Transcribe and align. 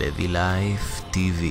לוי 0.00 0.28
לייף 0.28 1.00
TV. 1.12 1.44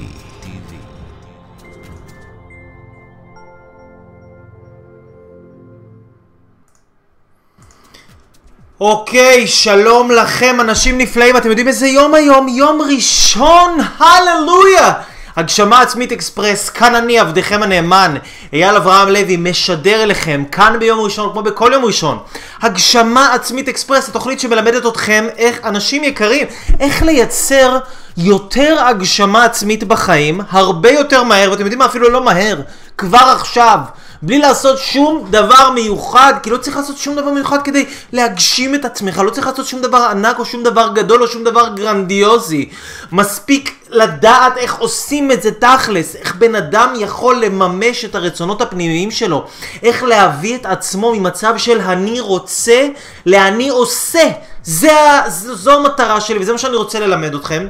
אוקיי, 8.79 9.47
שלום 9.47 10.11
לכם, 10.11 10.57
אנשים 10.61 10.97
נפלאים. 10.97 11.37
אתם 11.37 11.49
יודעים 11.49 11.67
איזה 11.67 11.87
יום 11.87 12.13
היום? 12.13 12.47
יום 12.47 12.81
ראשון, 12.81 13.77
הללויה! 13.97 14.93
הגשמה 15.35 15.81
עצמית 15.81 16.11
אקספרס, 16.11 16.69
כאן 16.69 16.95
אני, 16.95 17.19
עבדכם 17.19 17.63
הנאמן, 17.63 18.15
אייל 18.53 18.75
אברהם 18.75 19.07
לוי, 19.09 19.37
משדר 19.37 20.03
אליכם, 20.03 20.43
כאן 20.51 20.75
ביום 20.79 20.99
ראשון, 20.99 21.29
כמו 21.31 21.43
בכל 21.43 21.71
יום 21.73 21.85
ראשון. 21.85 22.19
הגשמה 22.61 23.33
עצמית 23.33 23.69
אקספרס, 23.69 24.09
התוכנית 24.09 24.39
שמלמדת 24.39 24.85
אתכם 24.85 25.27
איך, 25.37 25.59
אנשים 25.63 26.03
יקרים, 26.03 26.47
איך 26.79 27.03
לייצר 27.03 27.77
יותר 28.17 28.79
הגשמה 28.87 29.45
עצמית 29.45 29.83
בחיים, 29.83 30.41
הרבה 30.49 30.91
יותר 30.91 31.23
מהר, 31.23 31.51
ואתם 31.51 31.61
יודעים 31.61 31.79
מה? 31.79 31.85
אפילו 31.85 32.09
לא 32.09 32.25
מהר, 32.25 32.61
כבר 32.97 33.33
עכשיו. 33.39 33.79
בלי 34.21 34.39
לעשות 34.39 34.79
שום 34.79 35.27
דבר 35.29 35.69
מיוחד, 35.69 36.33
כי 36.43 36.49
לא 36.49 36.57
צריך 36.57 36.77
לעשות 36.77 36.97
שום 36.97 37.15
דבר 37.15 37.29
מיוחד 37.29 37.61
כדי 37.63 37.85
להגשים 38.13 38.75
את 38.75 38.85
עצמך, 38.85 39.21
לא 39.25 39.29
צריך 39.29 39.47
לעשות 39.47 39.65
שום 39.65 39.81
דבר 39.81 39.97
ענק 39.97 40.39
או 40.39 40.45
שום 40.45 40.63
דבר 40.63 40.89
גדול 40.93 41.23
או 41.23 41.27
שום 41.27 41.43
דבר 41.43 41.67
גרנדיוזי. 41.75 42.69
מספיק 43.11 43.75
לדעת 43.89 44.57
איך 44.57 44.75
עושים 44.75 45.31
את 45.31 45.41
זה 45.41 45.51
תכלס, 45.51 46.15
איך 46.15 46.35
בן 46.35 46.55
אדם 46.55 46.93
יכול 46.97 47.45
לממש 47.45 48.05
את 48.05 48.15
הרצונות 48.15 48.61
הפנימיים 48.61 49.11
שלו, 49.11 49.45
איך 49.83 50.03
להביא 50.03 50.55
את 50.55 50.65
עצמו 50.65 51.15
ממצב 51.15 51.57
של 51.57 51.81
אני 51.81 52.19
רוצה 52.19 52.87
לאני 53.25 53.69
עושה. 53.69 54.29
זה, 54.63 54.91
זו 55.27 55.71
המטרה 55.71 56.21
שלי 56.21 56.39
וזה 56.39 56.51
מה 56.51 56.57
שאני 56.57 56.75
רוצה 56.75 56.99
ללמד 56.99 57.35
אתכם. 57.35 57.67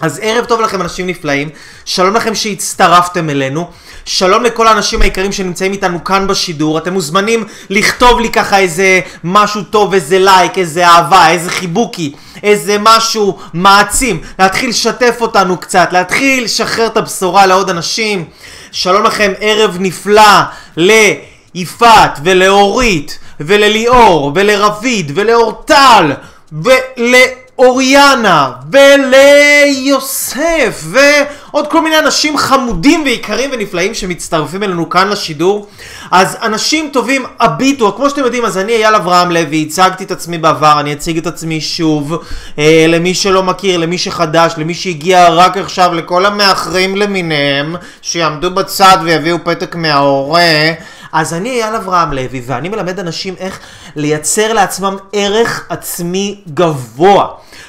אז 0.00 0.20
ערב 0.22 0.44
טוב 0.44 0.60
לכם 0.60 0.82
אנשים 0.82 1.06
נפלאים, 1.06 1.48
שלום 1.84 2.14
לכם 2.14 2.34
שהצטרפתם 2.34 3.30
אלינו, 3.30 3.70
שלום 4.04 4.44
לכל 4.44 4.66
האנשים 4.66 5.02
היקרים 5.02 5.32
שנמצאים 5.32 5.72
איתנו 5.72 6.04
כאן 6.04 6.26
בשידור, 6.26 6.78
אתם 6.78 6.92
מוזמנים 6.92 7.44
לכתוב 7.70 8.20
לי 8.20 8.30
ככה 8.30 8.58
איזה 8.58 9.00
משהו 9.24 9.62
טוב, 9.62 9.94
איזה 9.94 10.18
לייק, 10.18 10.58
איזה 10.58 10.86
אהבה, 10.86 11.30
איזה 11.30 11.50
חיבוקי, 11.50 12.12
איזה 12.42 12.76
משהו 12.80 13.38
מעצים, 13.54 14.20
להתחיל 14.38 14.70
לשתף 14.70 15.16
אותנו 15.20 15.56
קצת, 15.56 15.88
להתחיל 15.92 16.44
לשחרר 16.44 16.86
את 16.86 16.96
הבשורה 16.96 17.46
לעוד 17.46 17.70
אנשים, 17.70 18.24
שלום 18.72 19.04
לכם 19.04 19.32
ערב 19.40 19.76
נפלא 19.80 20.40
ליפעת 20.76 22.18
ולאורית 22.24 23.18
ולליאור 23.40 24.32
ולרביד 24.34 25.12
ולאורטל 25.14 26.12
ול... 26.52 27.14
אוריאנה 27.58 28.50
וליוסף 28.72 30.84
ועוד 30.84 31.70
כל 31.70 31.80
מיני 31.80 31.98
אנשים 31.98 32.36
חמודים 32.36 33.02
ויקרים 33.04 33.50
ונפלאים 33.52 33.94
שמצטרפים 33.94 34.62
אלינו 34.62 34.90
כאן 34.90 35.08
לשידור 35.08 35.68
אז 36.10 36.36
אנשים 36.42 36.90
טובים 36.92 37.24
הביטו, 37.40 37.92
כמו 37.96 38.10
שאתם 38.10 38.24
יודעים 38.24 38.44
אז 38.44 38.58
אני 38.58 38.72
אייל 38.72 38.94
אברהם 38.94 39.30
לוי, 39.30 39.64
הצגתי 39.68 40.04
את 40.04 40.10
עצמי 40.10 40.38
בעבר, 40.38 40.80
אני 40.80 40.92
אציג 40.92 41.18
את 41.18 41.26
עצמי 41.26 41.60
שוב 41.60 42.14
אה, 42.58 42.84
למי 42.88 43.14
שלא 43.14 43.42
מכיר, 43.42 43.78
למי 43.78 43.98
שחדש, 43.98 44.54
למי 44.56 44.74
שהגיע 44.74 45.28
רק 45.28 45.56
עכשיו, 45.56 45.94
לכל 45.94 46.26
המאחרים 46.26 46.96
למיניהם 46.96 47.76
שיעמדו 48.02 48.50
בצד 48.50 48.96
ויביאו 49.04 49.36
פתק 49.44 49.74
מההורה 49.74 50.72
אז 51.12 51.34
אני 51.34 51.50
אייל 51.50 51.74
אברהם 51.74 52.12
לוי, 52.12 52.42
ואני 52.46 52.68
מלמד 52.68 52.98
אנשים 52.98 53.34
איך 53.38 53.60
לייצר 53.96 54.52
לעצמם 54.52 54.96
ערך 55.12 55.66
עצמי 55.68 56.40
גבוה. 56.54 57.26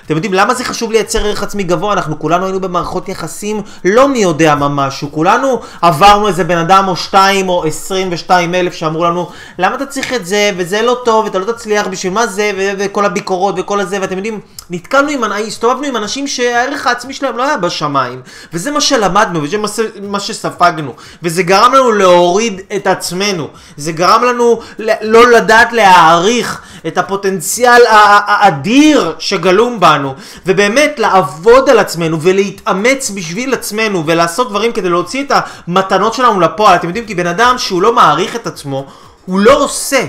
אתם 0.09 0.17
יודעים 0.17 0.33
למה 0.33 0.53
זה 0.53 0.63
חשוב 0.63 0.91
לייצר 0.91 1.25
ערך 1.25 1.43
עצמי 1.43 1.63
גבוה? 1.63 1.93
אנחנו 1.93 2.19
כולנו 2.19 2.45
היינו 2.45 2.59
במערכות 2.59 3.09
יחסים 3.09 3.61
לא 3.85 4.07
מי 4.07 4.19
יודע 4.19 4.55
מה 4.55 4.67
משהו. 4.67 5.11
כולנו 5.11 5.61
עברנו 5.81 6.27
איזה 6.27 6.43
בן 6.43 6.57
אדם 6.57 6.87
או 6.87 6.95
שתיים 6.95 7.49
או 7.49 7.65
עשרים 7.65 8.07
ושתיים 8.11 8.55
אלף 8.55 8.73
שאמרו 8.73 9.05
לנו 9.05 9.29
למה 9.59 9.75
אתה 9.75 9.85
צריך 9.85 10.13
את 10.13 10.25
זה 10.25 10.51
וזה 10.57 10.81
לא 10.81 11.01
טוב 11.05 11.25
ואתה 11.25 11.39
לא 11.39 11.51
תצליח 11.51 11.87
בשביל 11.87 12.13
מה 12.13 12.27
זה 12.27 12.51
וכל 12.79 13.05
הביקורות 13.05 13.55
וכל 13.57 13.79
הזה 13.79 13.97
ואתם 14.01 14.15
יודעים 14.15 14.39
נתקלנו 14.69 15.09
עם, 15.09 15.23
הסתובבנו 15.23 15.85
עם 15.85 15.95
אנשים 15.95 16.27
שהערך 16.27 16.87
העצמי 16.87 17.13
שלהם 17.13 17.37
לא 17.37 17.43
היה 17.43 17.57
בשמיים 17.57 18.21
וזה 18.53 18.71
מה 18.71 18.81
שלמדנו 18.81 19.43
וזה 19.43 19.57
מה 20.01 20.19
שספגנו 20.19 20.93
וזה 21.23 21.43
גרם 21.43 21.73
לנו 21.73 21.91
להוריד 21.91 22.61
את 22.75 22.87
עצמנו 22.87 23.47
זה 23.77 23.91
גרם 23.91 24.23
לנו 24.23 24.61
לא 25.01 25.31
לדעת 25.31 25.73
להעריך 25.73 26.61
את 26.87 26.97
הפוטנציאל 26.97 27.81
האדיר 27.87 29.15
שגלום 29.19 29.79
בנו, 29.79 30.15
ובאמת 30.45 30.99
לעבוד 30.99 31.69
על 31.69 31.79
עצמנו 31.79 32.21
ולהתאמץ 32.21 33.09
בשביל 33.09 33.53
עצמנו 33.53 34.03
ולעשות 34.05 34.49
דברים 34.49 34.71
כדי 34.71 34.89
להוציא 34.89 35.23
את 35.23 35.31
המתנות 35.67 36.13
שלנו 36.13 36.39
לפועל. 36.39 36.75
אתם 36.75 36.87
יודעים, 36.87 37.05
כי 37.05 37.15
בן 37.15 37.27
אדם 37.27 37.57
שהוא 37.57 37.81
לא 37.81 37.93
מעריך 37.93 38.35
את 38.35 38.47
עצמו, 38.47 38.85
הוא 39.25 39.39
לא 39.39 39.63
עושה. 39.63 40.05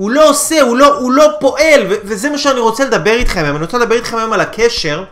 הוא 0.00 0.10
לא 0.10 0.30
עושה, 0.30 0.62
הוא 0.62 0.76
לא, 0.76 0.98
הוא 0.98 1.12
לא 1.12 1.28
פועל, 1.40 1.86
ו- 1.90 1.94
וזה 2.04 2.30
מה 2.30 2.38
שאני 2.38 2.60
רוצה 2.60 2.84
לדבר 2.84 3.12
איתכם 3.12 3.44
היום. 3.44 3.56
אני 3.56 3.64
רוצה 3.64 3.78
לדבר 3.78 3.94
איתכם 3.94 4.16
היום 4.16 4.32
על 4.32 4.40
הקשר 4.40 5.04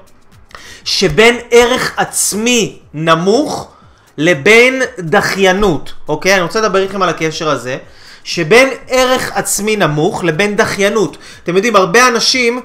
שבין 0.84 1.38
ערך 1.50 1.94
עצמי 1.96 2.78
נמוך 2.94 3.70
לבין 4.18 4.82
דחיינות, 4.98 5.92
אוקיי? 6.08 6.34
אני 6.34 6.42
רוצה 6.42 6.60
לדבר 6.60 6.82
איתכם 6.82 7.02
על 7.02 7.08
הקשר 7.08 7.50
הזה. 7.50 7.78
שבין 8.24 8.68
ערך 8.88 9.32
עצמי 9.34 9.76
נמוך 9.76 10.24
לבין 10.24 10.56
דחיינות. 10.56 11.16
אתם 11.44 11.56
יודעים, 11.56 11.76
הרבה 11.76 12.08
אנשים... 12.08 12.60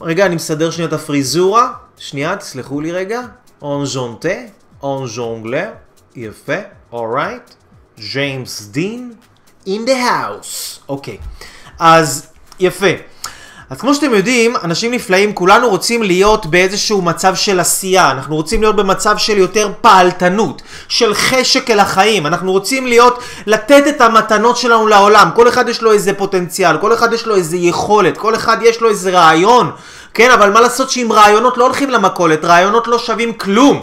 רגע, 0.00 0.26
אני 0.26 0.34
מסדר 0.34 0.70
שנייה 0.70 0.88
את 0.88 0.92
הפריזורה. 0.92 1.72
שנייה, 1.98 2.36
תסלחו 2.36 2.80
לי 2.80 2.92
רגע. 2.92 3.20
אונז'ונטה, 3.62 4.28
אונז'ונגלר, 4.82 5.70
יפה, 6.16 6.58
אורייט. 6.92 7.54
ג'יימס 8.12 8.62
דין, 8.62 9.12
in 9.66 9.88
the 9.88 10.08
house. 10.10 10.80
אוקיי. 10.88 11.18
אז, 11.78 12.26
יפה. 12.60 12.86
אז 13.70 13.80
כמו 13.80 13.94
שאתם 13.94 14.14
יודעים, 14.14 14.54
אנשים 14.64 14.92
נפלאים, 14.92 15.32
כולנו 15.32 15.68
רוצים 15.68 16.02
להיות 16.02 16.46
באיזשהו 16.46 17.02
מצב 17.02 17.34
של 17.34 17.60
עשייה, 17.60 18.10
אנחנו 18.10 18.36
רוצים 18.36 18.60
להיות 18.60 18.76
במצב 18.76 19.18
של 19.18 19.38
יותר 19.38 19.70
פעלתנות, 19.80 20.62
של 20.88 21.14
חשק 21.14 21.70
אל 21.70 21.78
החיים, 21.78 22.26
אנחנו 22.26 22.52
רוצים 22.52 22.86
להיות, 22.86 23.18
לתת 23.46 23.84
את 23.88 24.00
המתנות 24.00 24.56
שלנו 24.56 24.86
לעולם, 24.86 25.28
כל 25.34 25.48
אחד 25.48 25.68
יש 25.68 25.82
לו 25.82 25.92
איזה 25.92 26.14
פוטנציאל, 26.14 26.78
כל 26.78 26.94
אחד 26.94 27.12
יש 27.12 27.26
לו 27.26 27.36
איזה 27.36 27.56
יכולת, 27.56 28.18
כל 28.18 28.34
אחד 28.34 28.56
יש 28.62 28.80
לו 28.80 28.88
איזה 28.88 29.10
רעיון, 29.10 29.70
כן, 30.14 30.30
אבל 30.30 30.50
מה 30.50 30.60
לעשות 30.60 30.90
שאם 30.90 31.08
רעיונות 31.12 31.58
לא 31.58 31.64
הולכים 31.64 31.90
למכולת, 31.90 32.44
רעיונות 32.44 32.88
לא 32.88 32.98
שווים 32.98 33.32
כלום. 33.32 33.82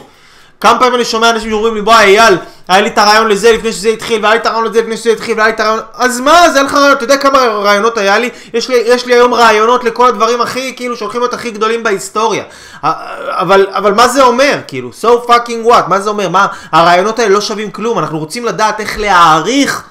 כמה 0.65 0.79
פעמים 0.79 0.95
אני 0.95 1.05
שומע 1.05 1.29
אנשים 1.29 1.49
שאומרים 1.49 1.75
לי, 1.75 1.81
בוא 1.81 1.93
אייל, 1.93 2.37
היה 2.67 2.81
לי 2.81 2.89
את 2.89 2.97
הרעיון 2.97 3.27
לזה 3.27 3.51
לפני 3.51 3.73
שזה 3.73 3.89
התחיל, 3.89 4.23
והיה 4.23 4.33
לי 4.33 4.41
את 4.41 4.45
הרעיון 4.45 4.65
לזה 4.65 4.81
לפני 4.81 4.97
שזה 4.97 5.09
התחיל, 5.09 5.37
והיה 5.37 5.47
לי 5.47 5.53
את 5.53 5.59
הרעיון... 5.59 5.79
אז 5.93 6.19
מה, 6.19 6.49
זה 6.49 6.57
אין 6.57 6.65
לך 6.65 6.73
רעיון, 6.73 6.91
אתה 6.91 7.03
יודע 7.03 7.17
כמה 7.17 7.39
רעיונות 7.39 7.97
היה 7.97 8.19
לי? 8.19 8.29
יש 8.53 8.69
לי, 8.69 8.75
יש 8.85 9.05
לי 9.05 9.13
היום 9.13 9.33
רעיונות 9.33 9.83
לכל 9.83 10.07
הדברים 10.07 10.41
הכי, 10.41 10.73
כאילו, 10.75 10.95
שהולכים 10.97 11.21
להיות 11.21 11.33
הכי 11.33 11.51
גדולים 11.51 11.83
בהיסטוריה. 11.83 12.43
אבל, 12.83 13.67
אבל 13.71 13.93
מה 13.93 14.07
זה 14.07 14.23
אומר, 14.23 14.59
כאילו? 14.67 14.89
So 15.01 15.29
fucking 15.29 15.67
what? 15.69 15.87
מה 15.87 15.99
זה 15.99 16.09
אומר? 16.09 16.29
מה, 16.29 16.47
הרעיונות 16.71 17.19
האלה 17.19 17.33
לא 17.33 17.41
שווים 17.41 17.71
כלום, 17.71 17.99
אנחנו 17.99 18.19
רוצים 18.19 18.45
לדעת 18.45 18.79
איך 18.79 18.99
להעריך 18.99 19.83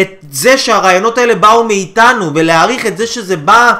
את 0.00 0.08
זה 0.30 0.58
שהרעיונות 0.58 1.18
האלה 1.18 1.34
באו 1.34 1.64
מאיתנו, 1.64 2.30
ולהעריך 2.34 2.86
את 2.86 2.98
זה 2.98 3.06
שזה 3.06 3.36
בא... 3.36 3.72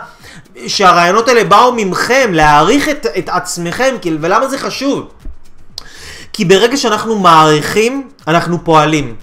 שהרעיונות 0.67 1.29
האלה 1.29 1.45
באו 1.45 1.73
ממכם, 1.77 2.31
להעריך 2.33 2.89
את, 2.89 3.07
את 3.19 3.29
עצמכם, 3.29 3.97
כאילו, 4.01 4.19
ולמה 4.21 4.49
זה 4.49 4.59
חשוב? 4.59 5.09
כי 6.37 6.45
ברגע 6.45 6.77
שאנחנו 6.77 7.19
מעריכים, 7.19 8.09
אנחנו 8.29 8.65
פועלים. 8.65 9.15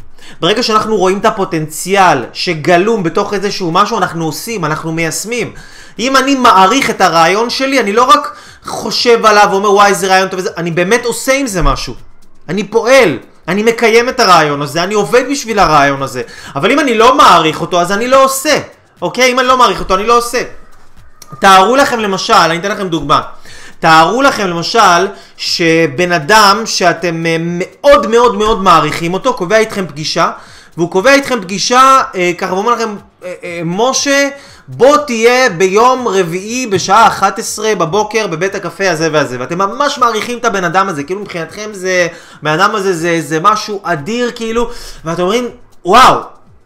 ברגע 0.41 0.63
שאנחנו 0.63 0.97
רואים 0.97 1.17
את 1.17 1.25
הפוטנציאל 1.25 2.25
שגלום 2.33 3.03
בתוך 3.03 3.33
איזשהו 3.33 3.71
משהו, 3.71 3.97
אנחנו 3.97 4.25
עושים, 4.25 4.65
אנחנו 4.65 4.91
מיישמים. 4.91 5.53
אם 5.99 6.17
אני 6.17 6.35
מעריך 6.35 6.89
את 6.89 7.01
הרעיון 7.01 7.49
שלי, 7.49 7.79
אני 7.79 7.93
לא 7.93 8.03
רק 8.03 8.35
חושב 8.65 9.25
עליו 9.25 9.47
ואומר 9.51 9.73
וואי 9.73 9.89
איזה 9.89 10.07
רעיון 10.07 10.27
טוב, 10.27 10.39
אני 10.57 10.71
באמת 10.71 11.05
עושה 11.05 11.33
עם 11.33 11.47
זה 11.47 11.61
משהו. 11.61 11.93
אני 12.49 12.63
פועל. 12.63 13.17
אני 13.47 13.63
מקיים 13.63 14.09
את 14.09 14.19
הרעיון 14.19 14.61
הזה, 14.61 14.83
אני 14.83 14.93
עובד 14.93 15.23
בשביל 15.31 15.59
הרעיון 15.59 16.01
הזה. 16.01 16.21
אבל 16.55 16.71
אם 16.71 16.79
אני 16.79 16.97
לא 16.97 17.17
מעריך 17.17 17.61
אותו, 17.61 17.81
אז 17.81 17.91
אני 17.91 18.07
לא 18.07 18.23
עושה. 18.23 18.59
אוקיי? 19.01 19.31
אם 19.31 19.39
אני 19.39 19.47
לא 19.47 19.57
מעריך 19.57 19.79
אותו, 19.79 19.95
אני 19.95 20.05
לא 20.05 20.17
עושה. 20.17 20.43
תארו 21.39 21.75
לכם 21.75 21.99
למשל, 21.99 22.33
אני 22.33 22.57
אתן 22.57 22.71
לכם 22.71 22.87
דוגמה. 22.87 23.21
תארו 23.83 24.21
לכם 24.21 24.47
למשל 24.47 25.07
שבן 25.37 26.11
אדם 26.11 26.61
שאתם 26.65 27.25
אה, 27.25 27.37
מאוד 27.39 28.07
מאוד 28.07 28.35
מאוד 28.35 28.61
מעריכים 28.61 29.13
אותו, 29.13 29.33
קובע 29.33 29.57
איתכם 29.57 29.87
פגישה, 29.87 30.31
והוא 30.77 30.91
קובע 30.91 31.13
איתכם 31.13 31.41
פגישה, 31.41 32.01
אה, 32.15 32.31
ככה 32.37 32.51
הוא 32.51 32.59
אומר 32.59 32.71
לכם, 32.71 32.95
אה, 33.23 33.33
אה, 33.43 33.61
משה, 33.65 34.29
בוא 34.67 34.97
תהיה 34.97 35.49
ביום 35.49 36.07
רביעי 36.07 36.67
בשעה 36.67 37.07
11 37.07 37.75
בבוקר 37.75 38.27
בבית 38.27 38.55
הקפה 38.55 38.89
הזה 38.89 39.09
והזה, 39.11 39.39
ואתם 39.39 39.57
ממש 39.57 39.97
מעריכים 39.97 40.37
את 40.37 40.45
הבן 40.45 40.63
אדם 40.63 40.89
הזה, 40.89 41.03
כאילו 41.03 41.21
מבחינתכם 41.21 41.69
זה, 41.71 42.07
הבן 42.41 42.51
אדם 42.51 42.75
הזה 42.75 42.93
זה, 42.93 43.21
זה 43.21 43.39
משהו 43.39 43.81
אדיר 43.83 44.31
כאילו, 44.35 44.69
ואתם 45.05 45.21
אומרים, 45.21 45.49
וואו, 45.85 46.19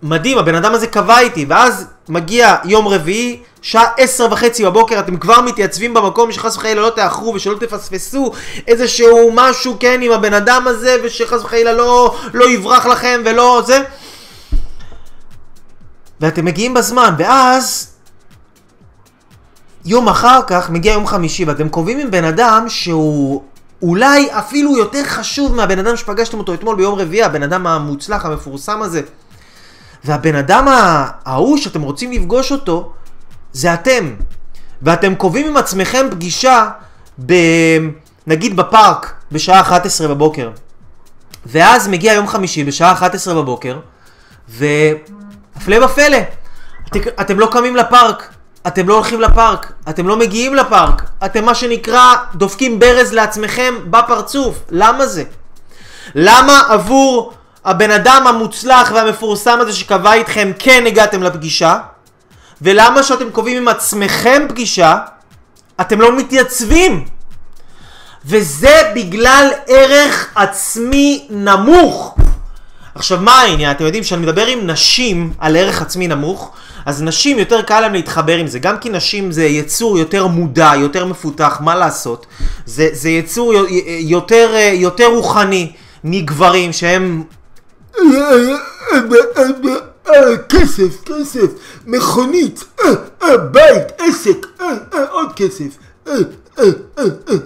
מדהים, 0.04 0.38
הבן 0.38 0.56
אדם 0.56 0.74
הזה 0.74 0.88
קבע 0.88 1.20
איתי, 1.20 1.46
ואז 1.50 1.88
מגיע 2.10 2.56
יום 2.64 2.88
רביעי, 2.88 3.42
שעה 3.62 3.86
עשר 3.98 4.28
וחצי 4.32 4.66
בבוקר, 4.66 5.00
אתם 5.00 5.18
כבר 5.18 5.42
מתייצבים 5.42 5.94
במקום 5.94 6.32
שחס 6.32 6.58
וחלילה 6.58 6.82
לא 6.82 6.90
תאחרו 6.90 7.34
ושלא 7.34 7.56
תפספסו 7.60 8.32
איזשהו 8.68 9.32
משהו, 9.34 9.78
כן, 9.80 10.00
עם 10.02 10.12
הבן 10.12 10.34
אדם 10.34 10.68
הזה, 10.68 10.98
ושחס 11.04 11.42
וחלילה 11.44 11.74
לא, 11.74 12.16
לא 12.34 12.50
יברח 12.50 12.86
לכם 12.86 13.22
ולא 13.26 13.62
זה. 13.66 13.84
ואתם 16.22 16.46
מגיעים 16.46 16.74
בזמן, 16.74 17.14
ואז 17.18 17.94
יום 19.86 20.10
אחר 20.10 20.40
כך 20.48 20.70
מגיע 20.70 20.94
יום 20.94 21.08
חמישי, 21.08 21.46
ואתם 21.46 21.70
קובעים 21.70 22.00
עם 22.00 22.12
בן 22.12 22.24
אדם 22.24 22.66
שהוא 22.68 23.44
אולי 23.82 24.28
אפילו 24.32 24.78
יותר 24.78 25.04
חשוב 25.04 25.56
מהבן 25.56 25.80
אדם 25.80 25.98
שפגשתם 25.98 26.38
אותו 26.38 26.54
אתמול 26.54 26.76
ביום 26.76 26.96
רביעי, 27.00 27.24
הבן 27.24 27.44
אדם 27.44 27.68
המוצלח, 27.68 28.26
המפורסם 28.26 28.82
הזה. 28.82 29.02
והבן 30.08 30.36
אדם 30.36 30.66
ההוא 31.26 31.58
שאתם 31.58 31.82
רוצים 31.82 32.12
לפגוש 32.12 32.52
אותו, 32.52 32.94
זה 33.54 33.74
אתם. 33.74 34.14
ואתם 34.82 35.16
קובעים 35.16 35.48
עם 35.48 35.58
עצמכם 35.58 36.08
פגישה, 36.12 36.70
ב... 37.26 37.34
נגיד 38.28 38.56
בפארק, 38.56 39.14
בשעה 39.32 39.62
11 39.62 40.08
בבוקר. 40.08 40.50
ואז 41.46 41.88
מגיע 41.88 42.14
יום 42.14 42.28
חמישי 42.28 42.64
בשעה 42.64 42.92
11 42.92 43.34
בבוקר, 43.34 43.80
והפלא 44.50 45.86
ופלא, 45.86 46.18
את... 46.88 46.96
אתם 47.22 47.40
לא 47.40 47.50
קמים 47.52 47.76
לפארק, 47.76 48.34
אתם 48.68 48.88
לא 48.88 48.94
הולכים 48.94 49.22
לפארק, 49.22 49.72
אתם 49.90 50.08
לא 50.08 50.18
מגיעים 50.18 50.56
לפארק, 50.56 51.10
אתם 51.26 51.46
מה 51.46 51.56
שנקרא 51.56 52.16
דופקים 52.36 52.80
ברז 52.80 53.14
לעצמכם 53.14 53.74
בפרצוף. 53.90 54.60
למה 54.70 55.08
זה? 55.08 55.24
למה 56.16 56.62
עבור 56.70 57.34
הבן 57.68 57.92
אדם 57.92 58.28
המוצלח 58.28 58.92
והמפורסם 58.96 59.58
הזה 59.62 59.74
שקבע 59.74 60.14
איתכם 60.14 60.52
כן 60.60 60.84
הגעתם 60.88 61.24
לפגישה? 61.24 61.78
ולמה 62.62 63.04
שאתם 63.04 63.32
קובעים 63.32 63.58
עם 63.58 63.68
עצמכם 63.68 64.46
פגישה, 64.50 64.98
אתם 65.82 66.02
לא 66.02 66.18
מתייצבים? 66.18 67.06
וזה 68.26 68.92
בגלל 68.96 69.50
ערך 69.68 70.32
עצמי 70.36 71.28
נמוך. 71.30 72.16
עכשיו 72.96 73.20
מה 73.22 73.42
העניין? 73.42 73.72
אתם 73.72 73.86
יודעים 73.86 74.04
שאני 74.04 74.22
מדבר 74.22 74.46
עם 74.46 74.68
נשים 74.68 75.34
על 75.40 75.56
ערך 75.56 75.82
עצמי 75.82 76.08
נמוך, 76.08 76.52
אז 76.86 77.04
נשים 77.04 77.40
יותר 77.40 77.62
קל 77.62 77.80
להם 77.80 77.94
להתחבר 77.94 78.38
עם 78.38 78.48
זה, 78.48 78.60
גם 78.60 78.78
כי 78.78 78.90
נשים 78.90 79.32
זה 79.32 79.46
יצור 79.46 79.98
יותר 79.98 80.28
מודע, 80.28 80.72
יותר 80.76 81.06
מפותח, 81.06 81.58
מה 81.64 81.76
לעשות? 81.76 82.26
זה, 82.66 82.90
זה 82.92 83.10
יצור 83.10 83.54
יותר, 84.00 84.50
יותר 84.74 85.08
רוחני 85.08 85.72
מגברים 86.04 86.74
שהם... 86.74 87.24
כסף, 90.50 91.04
כסף, 91.06 91.52
מכונית, 91.86 92.64
בית, 93.52 93.88
עסק, 93.98 94.46
עוד 95.12 95.32
כסף. 95.36 95.78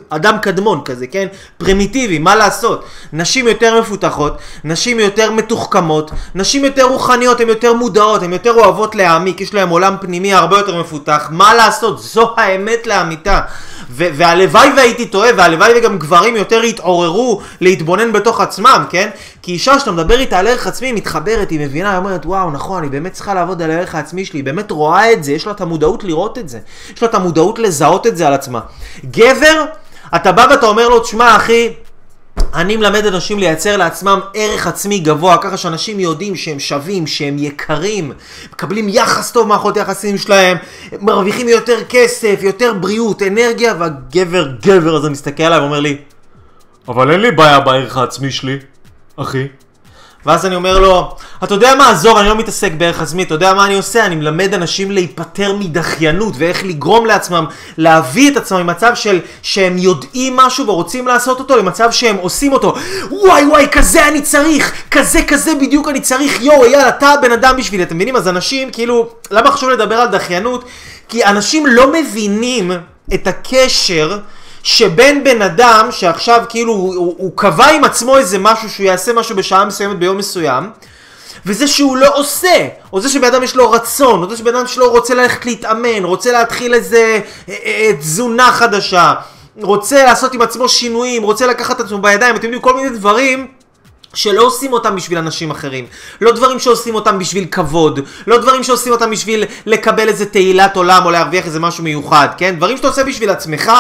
אדם 0.09 0.38
קדמון 0.42 0.81
כזה, 0.86 1.07
כן? 1.07 1.27
פרימיטיבי, 1.57 2.19
מה 2.19 2.36
לעשות? 2.36 2.86
נשים 3.13 3.48
יותר 3.48 3.81
מפותחות, 3.81 4.38
נשים 4.63 5.00
יותר 5.00 5.31
מתוחכמות, 5.31 6.12
נשים 6.36 6.65
יותר 6.65 6.83
רוחניות, 6.83 7.39
הן 7.39 7.50
יותר 7.50 7.74
מודעות, 7.74 8.24
הן 8.24 8.33
יותר 8.33 8.53
אוהבות 8.53 8.95
להעמיק, 8.95 9.42
יש 9.42 9.53
להן 9.53 9.69
עולם 9.69 9.95
פנימי 10.01 10.33
הרבה 10.33 10.57
יותר 10.57 10.80
מפותח, 10.80 11.27
מה 11.31 11.53
לעשות? 11.53 12.00
זו 12.00 12.33
האמת 12.38 12.88
לאמיתה. 12.88 13.42
והלוואי 13.94 14.69
והייתי 14.77 15.06
טועה, 15.06 15.30
והלוואי 15.38 15.71
וגם 15.77 15.97
גברים 15.97 16.36
יותר 16.36 16.63
יתעוררו 16.63 17.42
להתבונן 17.62 18.12
בתוך 18.12 18.42
עצמם, 18.42 18.86
כן? 18.89 19.09
כי 19.42 19.51
אישה 19.51 19.80
שאתה 19.80 19.92
מדבר 19.92 20.19
איתה 20.19 20.39
על 20.39 20.47
ערך 20.47 20.68
עצמי, 20.68 20.88
היא 20.88 20.94
מתחברת, 20.94 21.50
היא 21.50 21.59
מבינה, 21.59 21.89
היא 21.89 21.97
אומרת, 21.97 22.25
וואו, 22.25 22.51
נכון, 22.51 22.77
אני 22.77 22.89
באמת 22.89 23.13
צריכה 23.13 23.33
לעבוד 23.33 23.62
על 23.62 23.71
הערך 23.71 23.95
העצמי 23.95 24.25
שלי, 24.25 24.39
היא 24.39 24.44
באמת 24.44 24.71
רואה 24.71 25.13
את 25.13 25.24
זה, 25.24 25.31
יש 25.31 25.45
לה 25.45 25.51
את 25.51 25.62
המודעות 25.62 26.04
לראות 26.04 26.38
את 26.38 26.50
זה, 26.50 26.59
יש 26.95 27.01
לה 27.01 27.09
את 27.09 27.15
המודעות 27.15 27.59
לזהות 27.59 28.07
את 28.07 28.18
זה 28.18 28.27
על 28.27 28.33
עצמה. 28.33 28.59
גבר, 29.06 29.40
אתה 30.15 30.31
בא 30.31 30.47
ואתה 30.49 30.65
אומר 30.65 30.89
לו, 30.89 30.99
תשמע 30.99 31.35
אחי, 31.35 31.73
אני 32.53 32.77
מלמד 32.77 33.05
אנשים 33.05 33.39
לייצר 33.39 33.77
לעצמם 33.77 34.19
ערך 34.33 34.67
עצמי 34.67 34.99
גבוה, 34.99 35.38
ככה 35.38 35.57
שאנשים 35.57 35.99
יודעים 35.99 36.35
שהם 36.35 36.59
שווים, 36.59 37.07
שהם 37.07 37.35
יקרים, 37.39 38.11
מקבלים 38.53 38.89
יחס 38.89 39.31
טוב 39.31 39.47
מערכות 39.47 39.77
יחסים 39.77 40.17
שלהם, 40.17 40.57
מרוויחים 41.01 41.49
יותר 41.49 41.77
כסף, 41.89 42.39
יותר 42.41 42.73
בריאות, 42.73 43.21
אנרגיה, 43.21 43.73
והגבר, 43.79 44.51
גבר 44.61 44.95
הזה 44.95 45.09
מסתכל 45.09 45.44
עליי 45.44 45.59
ואומר 45.59 45.79
לי, 45.79 45.97
אבל 46.87 47.11
אין 47.11 47.19
לי 47.19 47.31
בעיה 47.31 47.59
בערך 47.59 47.97
העצמי 47.97 48.31
שלי, 48.31 48.57
אחי. 49.15 49.47
ואז 50.25 50.45
אני 50.45 50.56
אומר 50.56 50.79
לו, 50.79 51.15
אתה 51.44 51.53
יודע 51.53 51.75
מה, 51.75 51.89
עזוב, 51.89 52.18
אני 52.18 52.27
לא 52.27 52.35
מתעסק 52.35 52.71
בערך 52.71 53.01
עצמי, 53.01 53.23
אתה 53.23 53.33
יודע 53.33 53.53
מה 53.53 53.65
אני 53.65 53.75
עושה? 53.75 54.06
אני 54.06 54.15
מלמד 54.15 54.53
אנשים 54.53 54.91
להיפטר 54.91 55.56
מדחיינות 55.59 56.33
ואיך 56.38 56.65
לגרום 56.65 57.06
לעצמם 57.06 57.45
להביא 57.77 58.31
את 58.31 58.38
עצמם 58.38 58.57
ממצב 58.63 58.91
של 58.95 59.19
שהם 59.41 59.77
יודעים 59.77 60.35
משהו 60.35 60.68
ורוצים 60.68 61.07
לעשות 61.07 61.39
אותו 61.39 61.57
למצב 61.57 61.91
שהם 61.91 62.15
עושים 62.15 62.53
אותו. 62.53 62.75
וואי 63.12 63.45
וואי, 63.45 63.68
כזה 63.71 64.07
אני 64.07 64.21
צריך, 64.21 64.73
כזה 64.91 65.23
כזה 65.23 65.56
בדיוק 65.56 65.89
אני 65.89 66.01
צריך, 66.01 66.41
יואו, 66.41 66.65
יאללה, 66.65 66.89
אתה 66.89 67.09
הבן 67.09 67.31
אדם 67.31 67.57
בשבילי, 67.57 67.83
אתם 67.83 67.95
מבינים? 67.95 68.15
אז 68.15 68.27
אנשים, 68.27 68.71
כאילו, 68.71 69.09
למה 69.31 69.51
חשוב 69.51 69.69
לדבר 69.69 69.95
על 69.95 70.07
דחיינות? 70.07 70.65
כי 71.09 71.25
אנשים 71.25 71.65
לא 71.65 71.91
מבינים 71.94 72.71
את 73.13 73.27
הקשר 73.27 74.19
שבין 74.63 75.23
בן 75.23 75.41
אדם 75.41 75.87
שעכשיו 75.91 76.43
כאילו 76.49 76.73
הוא, 76.73 76.95
הוא, 76.95 77.15
הוא 77.17 77.31
קבע 77.35 77.67
עם 77.67 77.83
עצמו 77.83 78.17
איזה 78.17 78.37
משהו 78.37 78.69
שהוא 78.69 78.85
יעשה 78.85 79.13
משהו 79.13 79.35
בשעה 79.35 79.65
מסוימת 79.65 79.99
ביום 79.99 80.17
מסוים 80.17 80.69
וזה 81.45 81.67
שהוא 81.67 81.97
לא 81.97 82.17
עושה, 82.17 82.67
או 82.93 83.01
זה 83.01 83.09
שבן 83.09 83.27
אדם 83.27 83.43
יש 83.43 83.55
לו 83.55 83.71
רצון, 83.71 84.23
או 84.23 84.29
זה 84.29 84.37
שבן 84.37 84.55
אדם 84.55 84.67
שלו 84.67 84.91
רוצה 84.91 85.13
ללכת 85.13 85.45
להתאמן, 85.45 86.03
רוצה 86.03 86.31
להתחיל 86.31 86.73
איזה 86.73 87.19
אה, 87.49 87.55
אה, 87.65 87.91
תזונה 87.99 88.51
חדשה, 88.51 89.13
רוצה 89.61 90.05
לעשות 90.05 90.33
עם 90.33 90.41
עצמו 90.41 90.69
שינויים, 90.69 91.23
רוצה 91.23 91.47
לקחת 91.47 91.75
את 91.81 91.85
עצמו 91.85 91.97
בידיים, 91.97 92.35
אתם 92.35 92.45
יודעים 92.45 92.61
כל 92.61 92.75
מיני 92.75 92.89
דברים 92.89 93.47
שלא 94.13 94.41
עושים 94.41 94.73
אותם 94.73 94.95
בשביל 94.95 95.17
אנשים 95.17 95.51
אחרים. 95.51 95.85
לא 96.21 96.31
דברים 96.31 96.59
שעושים 96.59 96.95
אותם 96.95 97.19
בשביל 97.19 97.45
כבוד. 97.51 97.99
לא 98.27 98.37
דברים 98.37 98.63
שעושים 98.63 98.91
אותם 98.91 99.11
בשביל 99.11 99.45
לקבל 99.65 100.07
איזה 100.07 100.25
תהילת 100.25 100.75
עולם 100.75 101.05
או 101.05 101.11
להרוויח 101.11 101.45
איזה 101.45 101.59
משהו 101.59 101.83
מיוחד, 101.83 102.27
כן? 102.37 102.55
דברים 102.55 102.77
שאתה 102.77 102.87
עושה 102.87 103.03
בשביל 103.03 103.29
עצמך. 103.29 103.71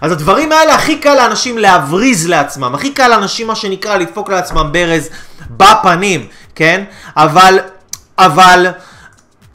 אז 0.00 0.12
הדברים 0.12 0.52
האלה 0.52 0.74
הכי 0.74 0.98
קל 0.98 1.14
לאנשים 1.14 1.58
להבריז 1.58 2.28
לעצמם, 2.28 2.74
הכי 2.74 2.90
קל 2.90 3.08
לאנשים 3.08 3.46
מה 3.46 3.54
שנקרא 3.54 3.96
לדפוק 3.96 4.30
לעצמם 4.30 4.68
ברז 4.72 5.08
בפנים, 5.50 6.26
כן? 6.54 6.84
אבל, 7.16 7.58
אבל, 8.18 8.66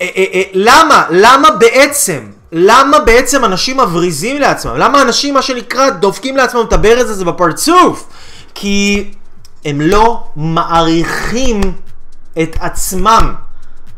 אה, 0.02 0.08
אה, 0.18 0.26
אה, 0.34 0.42
למה, 0.54 1.04
למה 1.10 1.52
בעצם, 1.52 2.32
למה 2.52 3.00
בעצם 3.00 3.46
אנשים 3.46 3.78
מבריזים 3.78 4.42
לעצמם? 4.42 4.76
למה 4.76 5.02
אנשים 5.02 5.34
מה 5.34 5.42
שנקרא 5.42 5.90
דופקים 5.90 6.38
לעצמם 6.38 6.62
את 6.68 6.74
הברז 6.74 7.10
הזה 7.10 7.26
בפרצוף? 7.26 8.08
כי 8.56 9.12
הם 9.66 9.82
לא 9.82 10.24
מעריכים 10.36 11.62
את 12.42 12.58
עצמם. 12.60 13.34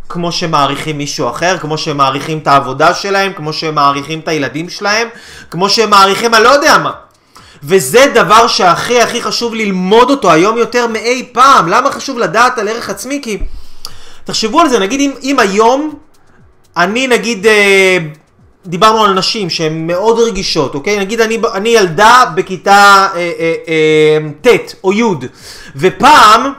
כמו 0.10 0.32
שמעריכים 0.32 0.98
מישהו 0.98 1.30
אחר, 1.30 1.58
כמו 1.58 1.78
שהם 1.78 1.98
מעריכים 1.98 2.38
את 2.38 2.48
העבודה 2.48 2.94
שלהם, 2.94 3.34
כמו 3.34 3.54
שהם 3.54 3.76
מעריכים 3.76 4.20
את 4.20 4.28
הילדים 4.28 4.70
שלהם, 4.70 5.08
כמו 5.52 5.70
שהם 5.70 5.90
מעריכים 5.90 6.34
אני 6.34 6.44
לא 6.44 6.50
יודע 6.50 6.78
מה. 6.78 6.92
וזה 7.64 8.06
דבר 8.14 8.48
שהכי 8.48 9.02
הכי 9.02 9.22
חשוב 9.22 9.56
ללמוד 9.56 10.10
אותו 10.10 10.32
היום 10.32 10.58
יותר 10.58 10.88
מאי 10.88 11.30
פעם. 11.32 11.70
למה 11.70 11.92
חשוב 11.92 12.20
לדעת 12.20 12.58
על 12.58 12.68
ערך 12.68 12.90
עצמי? 12.90 13.20
כי 13.24 13.38
תחשבו 14.24 14.62
על 14.62 14.70
זה, 14.70 14.80
נגיד 14.80 15.00
אם, 15.00 15.12
אם 15.24 15.40
היום 15.40 15.94
אני 16.78 17.08
נגיד... 17.08 17.48
אה, 17.48 17.98
דיברנו 18.68 19.04
על 19.04 19.14
נשים 19.14 19.50
שהן 19.50 19.88
מאוד 19.88 20.20
רגישות, 20.20 20.76
אוקיי? 20.76 21.00
נגיד 21.00 21.22
אני, 21.22 21.38
אני 21.54 21.70
ילדה 21.70 22.24
בכיתה 22.36 23.08
אה, 23.16 23.32
אה, 23.40 23.54
אה, 23.68 24.30
ט' 24.42 24.76
או 24.84 24.94
י', 24.94 25.04
ופעם 25.76 26.54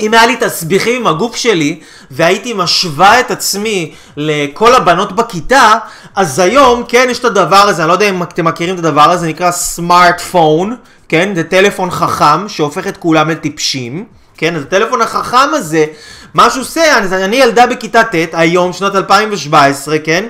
אם 0.00 0.14
היה 0.14 0.26
לי 0.26 0.36
תסביכים 0.40 1.00
עם 1.00 1.06
הגוף 1.06 1.36
שלי 1.36 1.80
והייתי 2.10 2.52
משווה 2.52 3.20
את 3.20 3.30
עצמי 3.30 3.94
לכל 4.16 4.74
הבנות 4.74 5.12
בכיתה, 5.12 5.74
אז 6.14 6.38
היום, 6.38 6.82
כן, 6.88 7.06
יש 7.10 7.18
את 7.18 7.24
הדבר 7.24 7.56
הזה, 7.56 7.82
אני 7.82 7.88
לא 7.88 7.92
יודע 7.92 8.08
אם 8.08 8.22
אתם 8.22 8.44
מכירים 8.44 8.74
את 8.74 8.78
הדבר 8.78 9.10
הזה, 9.10 9.26
נקרא 9.26 9.50
סמארטפון, 9.50 10.76
כן, 11.08 11.32
זה 11.34 11.44
טלפון 11.44 11.90
חכם 11.90 12.48
שהופך 12.48 12.86
את 12.86 12.96
כולם 12.96 13.30
לטיפשים, 13.30 14.04
כן, 14.36 14.56
אז 14.56 14.62
הטלפון 14.62 15.02
החכם 15.02 15.54
הזה, 15.54 15.84
מה 16.34 16.50
שהוא 16.50 16.62
עושה, 16.62 16.98
אני, 16.98 17.24
אני 17.24 17.36
ילדה 17.36 17.66
בכיתה 17.66 18.04
ט', 18.04 18.14
היום, 18.32 18.72
שנת 18.72 18.94
2017, 18.94 19.98
כן, 19.98 20.24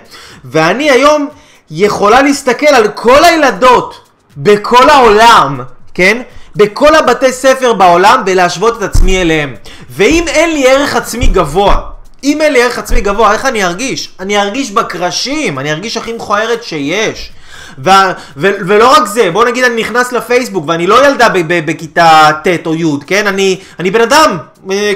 ואני 0.44 0.90
היום 0.90 1.28
יכולה 1.70 2.22
להסתכל 2.22 2.66
על 2.66 2.88
כל 2.88 3.24
הילדות 3.24 4.08
בכל 4.36 4.90
העולם, 4.90 5.60
כן, 5.94 6.22
בכל 6.56 6.94
הבתי 6.94 7.32
ספר 7.32 7.72
בעולם 7.72 8.22
ולהשוות 8.26 8.76
את 8.78 8.82
עצמי 8.82 9.22
אליהם. 9.22 9.54
ואם 9.90 10.24
אין 10.28 10.52
לי 10.52 10.68
ערך 10.68 10.96
עצמי 10.96 11.26
גבוה, 11.26 11.80
אם 12.24 12.40
אין 12.40 12.52
לי 12.52 12.62
ערך 12.62 12.78
עצמי 12.78 13.00
גבוה, 13.00 13.32
איך 13.32 13.44
אני 13.44 13.64
ארגיש? 13.64 14.10
אני 14.20 14.38
ארגיש 14.38 14.70
בקרשים, 14.70 15.58
אני 15.58 15.72
ארגיש 15.72 15.96
הכי 15.96 16.12
מכוערת 16.12 16.64
שיש. 16.64 17.30
ו- 17.78 17.90
ו- 18.36 18.56
ולא 18.66 18.92
רק 18.92 19.06
זה, 19.06 19.30
בוא 19.30 19.44
נגיד 19.44 19.64
אני 19.64 19.80
נכנס 19.80 20.12
לפייסבוק 20.12 20.64
ואני 20.68 20.86
לא 20.86 21.06
ילדה 21.06 21.28
בכיתה 21.46 22.30
ט' 22.44 22.66
או 22.66 22.74
י', 22.74 23.04
כן? 23.06 23.26
אני, 23.26 23.60
אני 23.78 23.90
בן 23.90 24.00
אדם, 24.00 24.36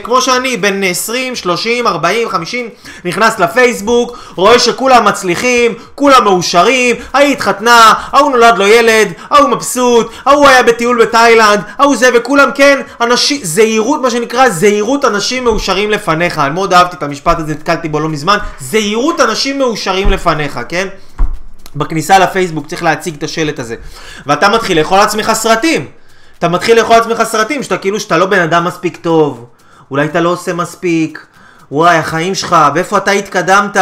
כמו 0.03 0.21
שאני, 0.23 0.57
בן 0.57 0.85
20, 0.85 1.37
30, 1.37 1.87
40, 1.87 2.29
50, 2.29 2.69
נכנס 3.05 3.39
לפייסבוק, 3.39 4.19
רואה 4.35 4.59
שכולם 4.59 5.05
מצליחים, 5.05 5.75
כולם 5.95 6.25
מאושרים, 6.25 6.97
ההיא 7.13 7.33
התחתנה, 7.33 7.95
ההוא 8.13 8.31
נולד 8.31 8.59
לו 8.59 8.67
ילד, 8.67 9.13
ההוא 9.31 9.49
מבסוט, 9.49 10.11
ההוא 10.27 10.49
היה 10.49 10.63
בטיול 10.63 11.03
בתאילנד, 11.03 11.61
ההוא 11.79 11.97
זה, 11.97 12.11
וכולם, 12.15 12.51
כן, 12.55 12.81
אנשים, 13.01 13.41
זהירות, 13.43 14.03
מה 14.03 14.11
שנקרא, 14.11 14.49
זהירות 14.49 15.05
אנשים 15.05 15.45
מאושרים 15.45 15.91
לפניך. 15.91 16.39
אני 16.39 16.55
מאוד 16.55 16.73
אהבתי 16.73 16.97
את 16.97 17.03
המשפט 17.03 17.39
הזה, 17.39 17.53
נתקלתי 17.53 17.89
בו 17.89 18.01
לא 18.01 18.09
מזמן, 18.09 18.39
זהירות 18.61 19.21
אנשים 19.21 19.59
מאושרים 19.59 20.11
לפניך, 20.11 20.61
כן? 20.69 20.89
בכניסה 21.77 22.19
לפייסבוק 22.19 22.67
צריך 22.67 22.83
להציג 22.83 23.15
את 23.15 23.23
השלט 23.23 23.59
הזה. 23.59 23.75
ואתה 24.27 24.49
מתחיל 24.49 24.79
לאכול 24.79 24.99
לעצמך 24.99 25.33
סרטים. 25.33 25.87
אתה 26.39 26.49
מתחיל 26.49 26.79
לאכול 26.81 26.97
לעצמך 26.97 27.23
סרטים 27.23 27.63
שאתה 27.63 27.79
כאילו 27.79 28.01
שאתה 28.01 28.19
לא 28.19 28.27
בן 28.27 28.41
אדם 28.41 28.65
מספיק 28.65 28.97
טוב. 28.97 29.47
אולי 29.91 30.07
אתה 30.07 30.21
לא 30.21 30.29
עושה 30.29 30.53
מספיק. 30.53 31.27
וואי, 31.73 31.97
החיים 31.97 32.35
שלך, 32.35 32.57
ואיפה 32.75 32.97
אתה 32.97 33.11
התקדמת, 33.11 33.77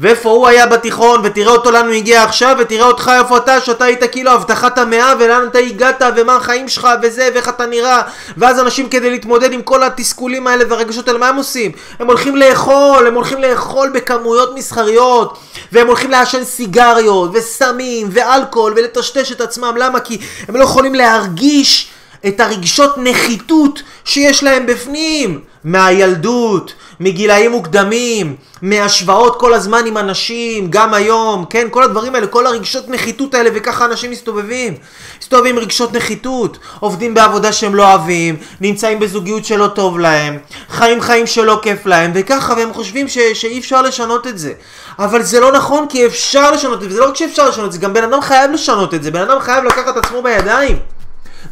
ואיפה 0.00 0.30
הוא 0.30 0.48
היה 0.48 0.66
בתיכון, 0.66 1.20
ותראה 1.24 1.52
אותו 1.52 1.70
לאן 1.70 1.86
הוא 1.86 1.94
הגיע 1.94 2.22
עכשיו, 2.22 2.56
ותראה 2.58 2.86
אותך 2.86 3.10
איפה 3.18 3.36
אתה, 3.36 3.60
שאתה 3.60 3.84
היית 3.84 4.04
כאילו 4.12 4.30
הבטחת 4.30 4.78
המאה, 4.78 5.14
ולאן 5.18 5.46
אתה 5.50 5.58
הגעת, 5.58 6.02
ומה 6.16 6.36
החיים 6.36 6.68
שלך, 6.68 6.88
וזה, 7.02 7.28
ואיך 7.34 7.48
אתה 7.48 7.66
נראה. 7.66 8.02
ואז 8.36 8.60
אנשים 8.60 8.88
כדי 8.88 9.10
להתמודד 9.10 9.52
עם 9.52 9.62
כל 9.62 9.82
התסכולים 9.82 10.46
האלה 10.46 10.64
והרגשות 10.68 11.08
האלה, 11.08 11.18
מה 11.18 11.28
הם 11.28 11.36
עושים? 11.36 11.72
הם 11.98 12.06
הולכים 12.06 12.36
לאכול, 12.36 13.06
הם 13.06 13.14
הולכים 13.14 13.38
לאכול 13.38 13.90
בכמויות 13.94 14.54
מסחריות, 14.54 15.38
והם 15.72 15.86
הולכים 15.86 16.10
לעשן 16.10 16.44
סיגריות, 16.44 17.30
וסמים, 17.34 18.08
ואלכוהול, 18.12 18.72
ולטשטש 18.76 19.32
את 19.32 19.40
עצמם, 19.40 19.74
למה? 19.78 20.00
כי 20.00 20.18
הם 20.48 20.56
לא 20.56 20.64
יכולים 20.64 20.94
להרגיש 20.94 21.90
את 22.28 22.40
הרגשות 22.40 22.98
נחיתות 22.98 23.82
שיש 24.04 24.42
להם 24.42 24.66
בפנים, 24.66 25.40
מהילדות, 25.64 26.74
מגילאים 27.00 27.50
מוקדמים, 27.50 28.36
מהשוואות 28.62 29.40
כל 29.40 29.54
הזמן 29.54 29.86
עם 29.86 29.98
אנשים, 29.98 30.66
גם 30.70 30.94
היום, 30.94 31.44
כן, 31.50 31.66
כל 31.70 31.82
הדברים 31.82 32.14
האלה, 32.14 32.26
כל 32.26 32.46
הרגשות 32.46 32.88
נחיתות 32.88 33.34
האלה, 33.34 33.50
וככה 33.54 33.84
אנשים 33.84 34.10
מסתובבים. 34.10 34.74
מסתובבים 35.20 35.56
עם 35.56 35.62
רגשות 35.62 35.92
נחיתות, 35.92 36.58
עובדים 36.80 37.14
בעבודה 37.14 37.52
שהם 37.52 37.74
לא 37.74 37.88
אוהבים, 37.88 38.36
נמצאים 38.60 38.98
בזוגיות 39.00 39.44
שלא 39.44 39.66
טוב 39.66 39.98
להם, 39.98 40.38
חיים 40.70 41.00
חיים 41.00 41.26
שלא 41.26 41.58
כיף 41.62 41.86
להם, 41.86 42.10
וככה, 42.14 42.54
והם 42.56 42.72
חושבים 42.72 43.08
ש- 43.08 43.18
שאי 43.18 43.58
אפשר 43.58 43.82
לשנות 43.82 44.26
את 44.26 44.38
זה. 44.38 44.52
אבל 44.98 45.22
זה 45.22 45.40
לא 45.40 45.52
נכון, 45.52 45.86
כי 45.88 46.06
אפשר 46.06 46.50
לשנות 46.50 46.82
את 46.82 46.90
זה, 46.90 46.94
זה 46.94 47.00
לא 47.00 47.08
רק 47.08 47.16
שאפשר 47.16 47.48
לשנות 47.48 47.66
את 47.66 47.72
זה, 47.72 47.78
גם 47.78 47.92
בן 47.92 48.04
אדם 48.04 48.20
חייב 48.20 48.50
לשנות 48.50 48.94
את 48.94 49.02
זה, 49.02 49.10
בן 49.10 49.20
אדם 49.20 49.40
חייב 49.40 49.64
לקחת 49.64 49.96
עצמו 49.96 50.22
בידיים. 50.22 50.95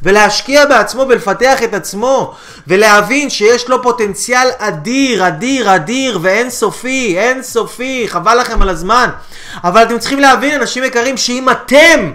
ולהשקיע 0.02 0.66
בעצמו 0.66 1.06
ולפתח 1.08 1.62
את 1.62 1.74
עצמו 1.74 2.34
ולהבין 2.66 3.30
שיש 3.30 3.68
לו 3.68 3.82
פוטנציאל 3.82 4.48
אדיר, 4.58 5.28
אדיר, 5.28 5.74
אדיר 5.74 6.18
ואין 6.22 6.50
סופי, 6.50 7.14
אין 7.18 7.42
סופי, 7.42 8.04
חבל 8.08 8.40
לכם 8.40 8.62
על 8.62 8.68
הזמן. 8.68 9.10
אבל 9.64 9.82
אתם 9.82 9.98
צריכים 9.98 10.20
להבין, 10.20 10.60
אנשים 10.60 10.84
יקרים, 10.84 11.16
שאם 11.16 11.50
אתם 11.50 12.12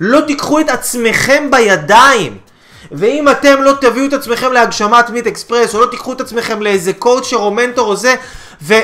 לא 0.00 0.20
תיקחו 0.20 0.60
את 0.60 0.68
עצמכם 0.68 1.50
בידיים 1.50 2.36
ואם 2.92 3.28
אתם 3.28 3.62
לא 3.62 3.72
תביאו 3.80 4.06
את 4.06 4.12
עצמכם 4.12 4.52
להגשמת 4.52 5.10
מיט 5.10 5.26
אקספרס 5.26 5.74
או 5.74 5.80
לא 5.80 5.86
תיקחו 5.86 6.12
את 6.12 6.20
עצמכם 6.20 6.62
לאיזה 6.62 6.92
קואוצ'ר 6.92 7.36
או 7.36 7.50
מנטור 7.50 7.88
או 7.88 7.96
זה 7.96 8.14
ו... 8.62 8.74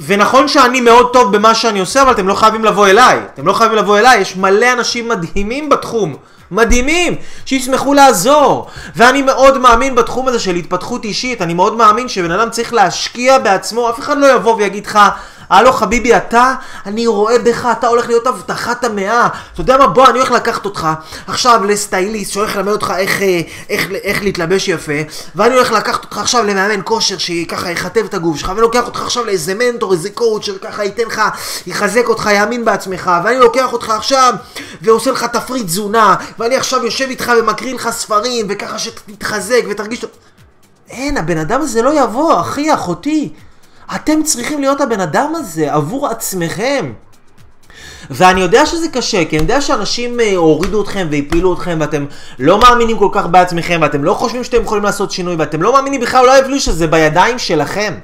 ונכון 0.00 0.48
שאני 0.48 0.80
מאוד 0.80 1.12
טוב 1.12 1.36
במה 1.36 1.54
שאני 1.54 1.80
עושה, 1.80 2.02
אבל 2.02 2.12
אתם 2.12 2.28
לא 2.28 2.34
חייבים 2.34 2.64
לבוא 2.64 2.86
אליי. 2.86 3.18
אתם 3.34 3.46
לא 3.46 3.52
חייבים 3.52 3.78
לבוא 3.78 3.98
אליי, 3.98 4.20
יש 4.20 4.36
מלא 4.36 4.72
אנשים 4.72 5.08
מדהימים 5.08 5.68
בתחום. 5.68 6.16
מדהימים, 6.54 7.16
שישמחו 7.46 7.94
לעזור. 7.94 8.66
ואני 8.96 9.22
מאוד 9.22 9.58
מאמין 9.58 9.94
בתחום 9.94 10.28
הזה 10.28 10.38
של 10.38 10.54
התפתחות 10.54 11.04
אישית, 11.04 11.42
אני 11.42 11.54
מאוד 11.54 11.76
מאמין 11.76 12.08
שבן 12.08 12.30
אדם 12.30 12.50
צריך 12.50 12.74
להשקיע 12.74 13.38
בעצמו, 13.38 13.90
אף 13.90 13.98
אחד 13.98 14.18
לא 14.18 14.32
יבוא 14.34 14.54
ויגיד 14.54 14.86
לך, 14.86 14.98
הלו 15.50 15.72
חביבי 15.72 16.16
אתה, 16.16 16.54
אני 16.86 17.06
רואה 17.06 17.38
בך, 17.38 17.68
אתה 17.78 17.86
הולך 17.86 18.06
להיות 18.06 18.26
הבטחת 18.26 18.84
המאה. 18.84 19.28
אתה 19.52 19.60
יודע 19.60 19.76
מה, 19.76 19.86
בוא, 19.86 20.06
אני 20.08 20.18
הולך 20.18 20.30
לקחת 20.30 20.64
אותך 20.64 20.88
עכשיו 21.26 21.64
לסטייליסט 21.64 22.32
שהולך 22.32 22.56
ללמד 22.56 22.72
אותך 22.72 22.92
איך, 22.96 23.22
אה, 23.22 23.40
איך, 23.68 23.88
איך 23.90 24.22
להתלבש 24.22 24.68
יפה, 24.68 24.92
ואני 25.34 25.54
הולך 25.54 25.72
לקחת 25.72 26.04
אותך 26.04 26.18
עכשיו 26.18 26.44
למאמן 26.44 26.80
כושר 26.84 27.18
שככה 27.18 27.70
יכתב 27.70 28.04
את 28.04 28.14
הגוף 28.14 28.36
שלך, 28.36 28.48
ואני 28.48 28.60
לוקח 28.60 28.86
אותך 28.86 29.00
עכשיו 29.02 29.24
לאיזה 29.24 29.54
מנטור, 29.54 29.92
איזה 29.92 30.10
קואוצ' 30.10 30.44
שככה 30.44 30.84
ייתן 30.84 31.02
לך, 31.06 31.22
יחזק 31.66 32.08
אותך, 32.08 32.30
יאמין 32.34 32.64
בעצמך, 32.64 33.10
ואני 33.24 33.38
לוקח 33.38 33.72
אותך 33.72 33.90
עכשיו 33.90 34.34
ועושה 34.82 35.10
לך 35.10 35.24
תפריט 35.24 35.66
תזונה, 35.66 36.14
ואני 36.38 36.56
עכשיו 36.56 36.84
יושב 36.84 37.08
איתך 37.08 37.32
ומקריא 37.38 37.74
לך 37.74 37.90
ספרים, 37.90 38.46
וככה 38.48 38.78
שתתחזק 38.78 39.62
ותרגיש... 39.70 40.04
אין, 40.90 41.16
הבן 41.16 41.38
אדם 41.38 41.60
הזה 41.60 41.82
לא 41.82 42.02
יבוא, 42.02 42.40
אחי, 42.40 42.74
אחותי. 42.74 43.32
אתם 43.94 44.22
צריכים 44.22 44.60
להיות 44.60 44.80
הבן 44.80 45.00
אדם 45.00 45.32
הזה 45.34 45.74
עבור 45.74 46.08
עצמכם. 46.08 46.92
ואני 48.10 48.40
יודע 48.40 48.66
שזה 48.66 48.88
קשה, 48.88 49.24
כי 49.24 49.36
אני 49.36 49.42
יודע 49.42 49.60
שאנשים 49.60 50.20
אה, 50.20 50.36
הורידו 50.36 50.82
אתכם 50.82 51.08
והפילו 51.10 51.54
אתכם 51.54 51.76
ואתם 51.80 52.06
לא 52.38 52.58
מאמינים 52.58 52.98
כל 52.98 53.08
כך 53.12 53.26
בעצמכם 53.26 53.78
ואתם 53.82 54.04
לא 54.04 54.14
חושבים 54.14 54.44
שאתם 54.44 54.62
יכולים 54.62 54.84
לעשות 54.84 55.10
שינוי 55.10 55.34
ואתם 55.34 55.62
לא 55.62 55.72
מאמינים 55.72 56.00
בכלל, 56.00 56.24
אולי 56.24 56.40
אפילו 56.40 56.60
שזה 56.60 56.86
בידיים 56.86 57.38
שלכם. 57.38 57.94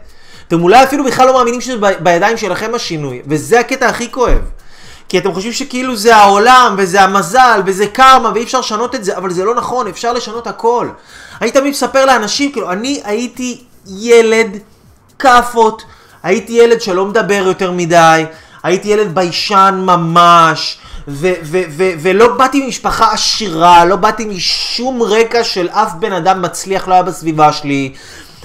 אתם 0.48 0.62
אולי 0.62 0.84
אפילו 0.84 1.04
בכלל 1.04 1.26
לא 1.26 1.32
מאמינים 1.32 1.60
שזה 1.60 1.76
בידיים 2.00 2.36
שלכם 2.36 2.74
השינוי, 2.74 3.22
וזה 3.26 3.60
הקטע 3.60 3.88
הכי 3.88 4.12
כואב. 4.12 4.38
כי 5.08 5.18
אתם 5.18 5.32
חושבים 5.32 5.52
שכאילו 5.52 5.96
זה 5.96 6.16
העולם, 6.16 6.74
וזה 6.78 7.02
המזל, 7.02 7.62
וזה 7.66 7.86
קרמה, 7.86 8.30
ואי 8.34 8.42
אפשר 8.42 8.60
לשנות 8.60 8.94
את 8.94 9.04
זה, 9.04 9.16
אבל 9.16 9.30
זה 9.30 9.44
לא 9.44 9.54
נכון, 9.54 9.86
אפשר 9.88 10.12
לשנות 10.12 10.46
הכל. 10.46 10.88
אני 11.40 11.50
תמיד 11.50 11.70
מספר 11.70 12.06
לאנשים, 12.06 12.52
כאילו, 12.52 12.72
אני 12.72 13.00
הייתי 13.04 13.60
ילד 13.86 14.58
כאפות, 15.20 15.84
הייתי 16.22 16.52
ילד 16.52 16.80
שלא 16.80 17.06
מדבר 17.06 17.42
יותר 17.46 17.72
מדי, 17.72 18.24
הייתי 18.62 18.88
ילד 18.88 19.14
ביישן 19.14 19.82
ממש, 19.84 20.78
ו- 21.08 21.32
ו- 21.42 21.62
ו- 21.76 21.92
ולא 22.00 22.36
באתי 22.36 22.66
ממשפחה 22.66 23.12
עשירה, 23.12 23.84
לא 23.84 23.96
באתי 23.96 24.24
משום 24.24 25.02
רקע 25.02 25.44
של 25.44 25.68
אף 25.68 25.92
בן 25.98 26.12
אדם 26.12 26.42
מצליח 26.42 26.88
לא 26.88 26.94
היה 26.94 27.02
בסביבה 27.02 27.52
שלי. 27.52 27.92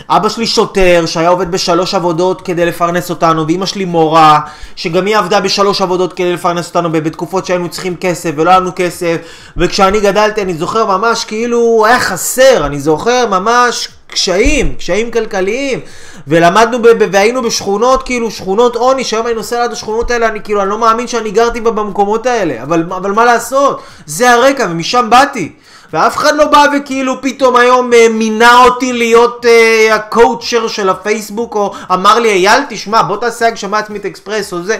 אבא 0.09 0.29
שלי 0.29 0.47
שוטר 0.47 1.03
שהיה 1.05 1.29
עובד 1.29 1.51
בשלוש 1.51 1.93
עבודות 1.93 2.41
כדי 2.41 2.65
לפרנס 2.65 3.09
אותנו, 3.09 3.47
ואימא 3.47 3.65
שלי 3.65 3.85
מורה 3.85 4.39
שגם 4.75 5.05
היא 5.05 5.17
עבדה 5.17 5.39
בשלוש 5.39 5.81
עבודות 5.81 6.13
כדי 6.13 6.33
לפרנס 6.33 6.67
אותנו 6.67 6.91
בתקופות 6.91 7.45
שהיינו 7.45 7.69
צריכים 7.69 7.95
כסף 7.95 8.31
ולא 8.35 8.49
היה 8.49 8.59
לנו 8.59 8.71
כסף, 8.75 9.17
וכשאני 9.57 9.99
גדלתי 9.99 10.41
אני 10.41 10.53
זוכר 10.53 10.97
ממש 10.97 11.25
כאילו 11.25 11.85
היה 11.85 11.99
חסר, 11.99 12.65
אני 12.65 12.79
זוכר 12.79 13.27
ממש 13.27 13.87
קשיים, 14.07 14.75
קשיים 14.75 15.11
כלכליים, 15.11 15.79
ולמדנו 16.27 16.81
ב- 16.81 16.87
ב- 16.87 17.09
והיינו 17.11 17.41
בשכונות 17.41 18.03
כאילו 18.03 18.31
שכונות 18.31 18.75
עוני, 18.75 19.03
שהיום 19.03 19.27
אני 19.27 19.35
נוסע 19.35 19.59
ליד 19.61 19.71
השכונות 19.71 20.11
האלה, 20.11 20.27
אני 20.27 20.41
כאילו 20.41 20.61
אני 20.61 20.69
לא 20.69 20.77
מאמין 20.77 21.07
שאני 21.07 21.31
גרתי 21.31 21.61
בה 21.61 21.71
במקומות 21.71 22.25
האלה, 22.25 22.63
אבל, 22.63 22.83
אבל 22.95 23.11
מה 23.11 23.25
לעשות, 23.25 23.81
זה 24.05 24.31
הרקע 24.31 24.67
ומשם 24.69 25.07
באתי. 25.09 25.51
ואף 25.93 26.17
אחד 26.17 26.35
לא 26.35 26.45
בא 26.45 26.65
וכאילו 26.77 27.21
פתאום 27.21 27.55
היום 27.55 27.93
אה, 27.93 28.07
מינה 28.09 28.63
אותי 28.63 28.93
להיות 28.93 29.45
אה, 29.45 29.95
הקואוצ'ר 29.95 30.67
של 30.67 30.89
הפייסבוק, 30.89 31.55
או 31.55 31.73
אמר 31.93 32.19
לי, 32.19 32.29
אייל, 32.29 32.61
תשמע, 32.69 33.01
בוא 33.01 33.17
תעשה 33.17 33.47
הגשמה 33.47 33.77
עצמית 33.77 34.05
אקספרס 34.05 34.53
או 34.53 34.63
זה. 34.63 34.77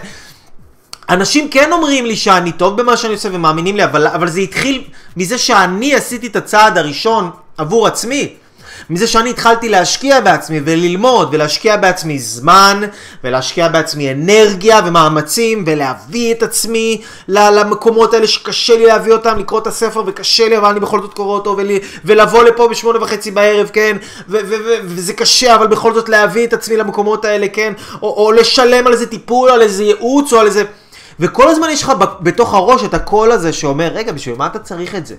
אנשים 1.09 1.49
כן 1.49 1.71
אומרים 1.71 2.05
לי 2.05 2.15
שאני 2.15 2.51
טוב 2.51 2.81
במה 2.81 2.97
שאני 2.97 3.13
עושה 3.13 3.29
ומאמינים 3.31 3.75
לי, 3.77 3.83
אבל, 3.83 4.07
אבל 4.07 4.29
זה 4.29 4.39
התחיל 4.39 4.83
מזה 5.17 5.37
שאני 5.37 5.95
עשיתי 5.95 6.27
את 6.27 6.35
הצעד 6.35 6.77
הראשון 6.77 7.29
עבור 7.57 7.87
עצמי. 7.87 8.33
מזה 8.89 9.07
שאני 9.07 9.29
התחלתי 9.29 9.69
להשקיע 9.69 10.21
בעצמי 10.21 10.59
וללמוד 10.65 11.29
ולהשקיע 11.31 11.77
בעצמי 11.77 12.19
זמן 12.19 12.81
ולהשקיע 13.23 13.67
בעצמי 13.67 14.11
אנרגיה 14.11 14.79
ומאמצים 14.85 15.63
ולהביא 15.67 16.33
את 16.33 16.43
עצמי 16.43 17.01
למקומות 17.27 18.13
האלה 18.13 18.27
שקשה 18.27 18.77
לי 18.77 18.85
להביא 18.85 19.13
אותם, 19.13 19.39
לקרוא 19.39 19.59
את 19.59 19.67
הספר 19.67 20.03
וקשה 20.05 20.49
לי 20.49 20.57
אבל 20.57 20.69
אני 20.69 20.79
בכל 20.79 21.01
זאת 21.01 21.13
קורא 21.13 21.33
אותו 21.33 21.55
ול- 21.57 21.65
ולבוא 22.05 22.43
לפה 22.43 22.67
בשמונה 22.67 23.03
וחצי 23.03 23.31
בערב, 23.31 23.69
כן, 23.73 23.97
וזה 24.27 25.13
קשה 25.13 25.55
אבל 25.55 25.67
בכל 25.67 25.93
זאת 25.93 26.09
להביא 26.09 26.47
את 26.47 26.53
עצמי 26.53 26.77
למקומות 26.77 27.25
האלה, 27.25 27.47
כן, 27.47 27.73
או, 28.01 28.25
או 28.25 28.31
לשלם 28.31 28.87
על 28.87 28.93
איזה 28.93 29.05
טיפול, 29.07 29.49
על 29.49 29.61
איזה 29.61 29.83
ייעוץ 29.83 30.33
או 30.33 30.39
על 30.39 30.45
איזה... 30.47 30.63
וכל 31.19 31.47
הזמן 31.47 31.67
יש 31.69 31.83
לך 31.83 31.93
בתוך 32.21 32.53
הראש 32.53 32.83
את 32.83 32.93
הקול 32.93 33.31
הזה 33.31 33.53
שאומר, 33.53 33.87
רגע, 33.93 34.11
בשביל 34.11 34.35
מה 34.35 34.45
אתה 34.45 34.59
צריך 34.59 34.95
את 34.95 35.05
זה? 35.05 35.15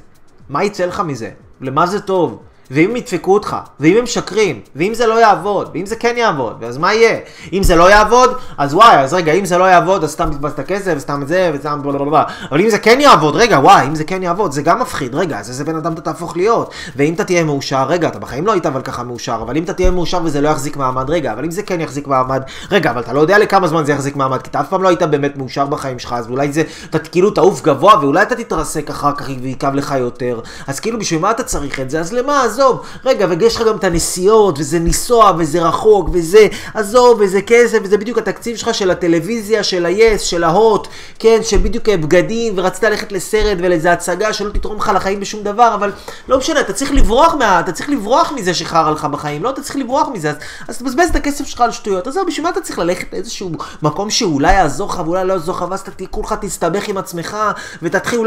מה 0.49 0.65
יצא 0.65 0.87
לך 0.87 1.03
מזה? 1.07 1.31
למה 1.61 1.87
זה 1.87 2.01
טוב? 2.01 2.39
ואם 2.71 2.91
הם 2.91 2.97
ידפקו 2.97 3.35
אותך, 3.35 3.57
ואם 3.81 3.97
הם 3.97 4.05
משקרים, 4.05 4.61
ואם 4.77 4.95
זה 4.95 5.07
לא 5.07 5.21
יעבוד, 5.21 5.71
ואם 5.75 5.87
זה 5.87 5.97
כן 5.97 6.15
יעבוד, 6.17 6.65
אז 6.65 6.79
מה 6.79 6.95
יהיה? 6.95 7.19
אם 7.53 7.63
זה 7.63 7.77
לא 7.77 7.91
יעבוד, 7.91 8.37
אז 8.59 8.75
וואי, 8.75 8.97
אז 8.97 9.15
רגע, 9.15 9.33
אם 9.33 9.45
זה 9.45 9.59
לא 9.59 9.65
יעבוד, 9.65 10.05
אז 10.05 10.11
סתם 10.11 10.31
תתבז 10.31 10.53
את 10.53 10.59
הכסף, 10.59 10.93
וסתם 10.97 11.23
את 11.23 11.29
זה, 11.29 11.51
וסתם 11.55 11.81
בלה 11.83 12.25
אבל 12.51 12.61
אם 12.61 12.71
זה 12.71 12.79
כן 12.79 13.01
יעבוד, 13.01 13.37
רגע, 13.37 13.59
וואי, 13.59 13.87
אם 13.87 13.95
זה 13.95 14.05
כן 14.05 14.23
יעבוד, 14.23 14.53
זה 14.53 14.63
גם 14.63 14.81
מפחיד, 14.81 15.15
רגע, 15.15 15.39
אז 15.39 15.49
איזה 15.49 15.65
בן 15.65 15.77
אדם 15.77 15.93
אתה 15.93 16.01
תהפוך 16.01 16.37
להיות? 16.37 16.75
ואם 16.97 17.15
אתה 17.15 17.25
תהיה 17.25 17.45
מאושר, 17.45 17.87
רגע, 17.89 18.09
אתה 18.09 18.19
בחיים 18.19 18.47
לא 18.47 18.53
היית 18.53 18.67
אבל 18.67 18.83
ככה 18.83 19.03
מאושר, 19.03 19.39
אבל 19.43 19.57
אם 19.57 19.63
אתה 19.63 19.73
תהיה 19.73 19.91
מאושר 19.91 20.21
וזה 20.25 20.41
לא 20.41 20.49
יחזיק 20.49 20.77
מעמד, 20.77 21.11
רגע, 21.11 21.33
אבל 21.33 21.45
אם 21.45 21.51
זה 21.51 21.63
כן 21.63 21.81
יחזיק 21.81 22.07
מעמד, 22.07 22.43
רגע, 22.71 22.91
אבל 22.91 23.01
אתה 23.01 23.13
לא 23.13 23.21
יודע 23.21 23.39
לכמה 23.39 23.69
זמן 23.69 23.85
זה 23.85 23.93
יחזיק 23.93 24.17
מעמד, 24.17 24.43
כי 24.43 24.51
אתה 24.51 24.61
אף 24.61 24.69
פעם 24.69 24.83
לא 24.83 24.89
היית 24.89 25.03
באמת 25.03 25.37
מאושר 25.37 25.67
בחיים 25.67 25.99
שלך, 25.99 26.13
אז 26.13 26.29
אולי 26.29 26.53
זה, 26.53 26.63
אתה 26.91 26.99
כאילו 26.99 27.31
תעוף 27.31 27.63
גבוה, 27.63 27.95
ואולי 28.01 28.23
אתה 28.23 28.35
תתרסק 28.35 28.91
אחר 28.91 29.13
כך 29.17 29.29
ויכאב 29.43 29.75
לך 29.75 29.95
יותר, 29.99 30.41
אז 30.67 30.81
כאילו 30.81 30.99
בשביל 30.99 31.21
מה 31.21 31.31
אתה 31.31 31.43
צריך 31.43 31.81
את 31.81 31.91
זה? 31.91 32.01
אז 32.01 32.13
למה, 32.13 32.49
עזוב, 32.57 32.81
רגע, 33.05 33.27
ויש 33.31 33.57
לך 33.57 33.63
גם 33.63 33.77
את 33.77 33.85
הנסיעות, 33.85 34.59
וזה 34.59 34.79
לנסוע, 34.79 35.33
וזה 35.39 35.63
רחוק, 35.63 36.09
וזה, 36.13 36.47
עזוב, 36.75 37.21
וזה 37.21 37.43
כסף, 37.43 37.79
וזה 37.83 37.99
בדיוק 37.99 38.19
התקציב 38.19 38.57
שלך 38.57 38.75
של 38.75 38.91
הטלוויזיה, 38.91 39.63
של 39.63 39.87
ה-yes, 39.87 40.19
של 40.19 40.45
ההוט, 40.45 40.89
כן, 41.19 41.39
של 41.43 41.57
בדיוק 41.57 41.89
בגדים, 41.89 42.55
ורצית 42.57 42.83
ללכת 42.83 43.13
לסרט 43.13 43.59
ולאיזה 43.61 43.93
הצגה 43.93 44.33
שלא 44.33 44.51
תתרום 44.51 44.77
לך 44.77 44.93
לחיים 44.95 45.21
בשום 45.21 45.43
דבר, 45.43 45.75
אבל 45.75 45.93
לא 46.29 46.39
משנה, 46.39 46.61
אתה 46.61 46.73
צריך 46.73 46.93
לברוח 46.93 47.35
מה... 47.35 47.61
אתה 47.61 47.73
צריך 47.73 47.91
לברוח 47.91 48.33
מזה 48.33 48.55
שחרא 48.55 48.91
לך 48.91 49.05
בחיים, 49.05 49.43
לא, 49.43 49.51
אתה 49.51 49.63
צריך 49.63 49.77
לברוח 49.77 50.09
מזה, 50.09 50.31
אז, 50.31 50.37
אז 50.69 50.79
תבזבז 50.79 51.09
את 51.11 51.17
הכסף 51.17 51.47
שלך 51.47 51.61
על 51.61 51.73
שטויות, 51.73 52.07
עזוב, 52.07 52.27
בשביל 52.27 52.45
מה 52.45 52.51
אתה 52.51 52.61
צריך 52.61 52.79
ללכת 52.79 53.13
לאיזשהו 53.13 53.51
מקום 53.83 54.11
שאולי 54.11 54.53
יעזור 54.53 54.89
לך 54.89 55.03
ואולי 55.05 55.25
לא 55.25 55.33
יעזור 55.33 55.57
לך, 55.57 55.65
ואז 55.71 55.81
אתה 55.81 56.07
כולך 56.11 56.35
תסתבך 56.41 56.89
עם 56.89 56.97
עצמך, 56.99 57.37
ותתחיל, 57.83 58.21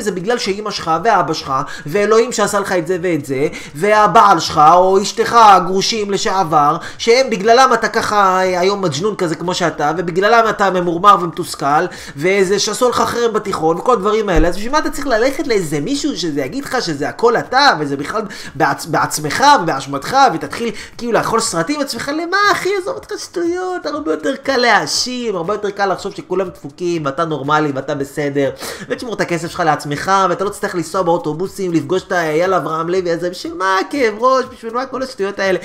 זה 0.00 0.10
בגלל 0.10 0.38
שאימא 0.38 0.70
שלך 0.70 0.90
ואבא 1.04 1.32
שלך, 1.32 1.52
ואלוהים 1.86 2.32
שעשה 2.32 2.60
לך 2.60 2.72
את 2.72 2.86
זה 2.86 2.98
ואת 3.02 3.24
זה, 3.24 3.48
והבעל 3.74 4.40
שלך, 4.40 4.60
או 4.74 5.02
אשתך, 5.02 5.36
גרושים 5.66 6.10
לשעבר, 6.10 6.76
שהם 6.98 7.30
בגללם 7.30 7.70
אתה 7.74 7.88
ככה 7.88 8.38
היום 8.38 8.82
מג'נון 8.82 9.14
כזה 9.16 9.34
כמו 9.34 9.54
שאתה, 9.54 9.92
ובגללם 9.96 10.44
אתה 10.50 10.70
ממורמר 10.70 11.16
ומתוסכל, 11.20 11.84
וזה 12.16 12.58
שעשו 12.58 12.88
לך 12.88 13.00
חרם 13.00 13.32
בתיכון, 13.32 13.76
וכל 13.76 13.92
הדברים 13.92 14.28
האלה, 14.28 14.48
אז 14.48 14.56
בשביל 14.56 14.72
מה 14.72 14.78
אתה 14.78 14.90
צריך 14.90 15.06
ללכת 15.06 15.46
לאיזה 15.46 15.80
מישהו 15.80 16.16
שזה 16.16 16.40
יגיד 16.40 16.64
לך 16.64 16.82
שזה 16.82 17.08
הכל 17.08 17.36
אתה, 17.36 17.70
וזה 17.80 17.96
בכלל 17.96 18.22
בעצ... 18.54 18.86
בעצמך 18.86 19.44
ובאשמתך, 19.62 20.16
ותתחיל 20.34 20.70
כאילו 20.98 21.12
לאכול 21.12 21.40
סרטים 21.40 21.80
עצמך, 21.80 22.10
למה 22.22 22.36
אחי, 22.52 22.68
עזוב 22.82 22.94
אותך 22.94 23.12
שטויות, 23.18 23.86
הרבה 23.86 24.10
יותר 24.10 24.36
קל 24.36 24.56
להאשים, 24.56 25.36
הרבה 25.36 25.54
יותר 25.54 25.70
קל 25.70 25.92
לחשוב 25.92 26.12
שכולם 26.14 26.48
דפוקים, 26.48 27.04
ואתה 27.04 27.24
נורמלי, 27.24 27.72
ואתה 27.74 27.94
בסדר, 27.94 28.50
ותשמור 28.88 29.14
את 29.14 29.20
הכסף 29.20 29.50
שלך 29.50 29.60
לעצמך, 29.60 29.89
ואתה 30.30 30.44
לא 30.44 30.50
תצטרך 30.50 30.74
לנסוע 30.74 31.02
באוטובוסים, 31.02 31.72
לפגוש 31.72 32.02
את 32.02 32.12
אייל 32.12 32.54
אברהם 32.54 32.88
לוי 32.88 33.10
הזה, 33.10 33.30
בשביל 33.30 33.54
מה 33.54 33.78
הכאב 33.78 34.14
ראש, 34.18 34.44
בשביל 34.52 34.74
מה 34.74 34.86
כל 34.86 35.02
השטויות 35.02 35.38
האלה, 35.38 35.58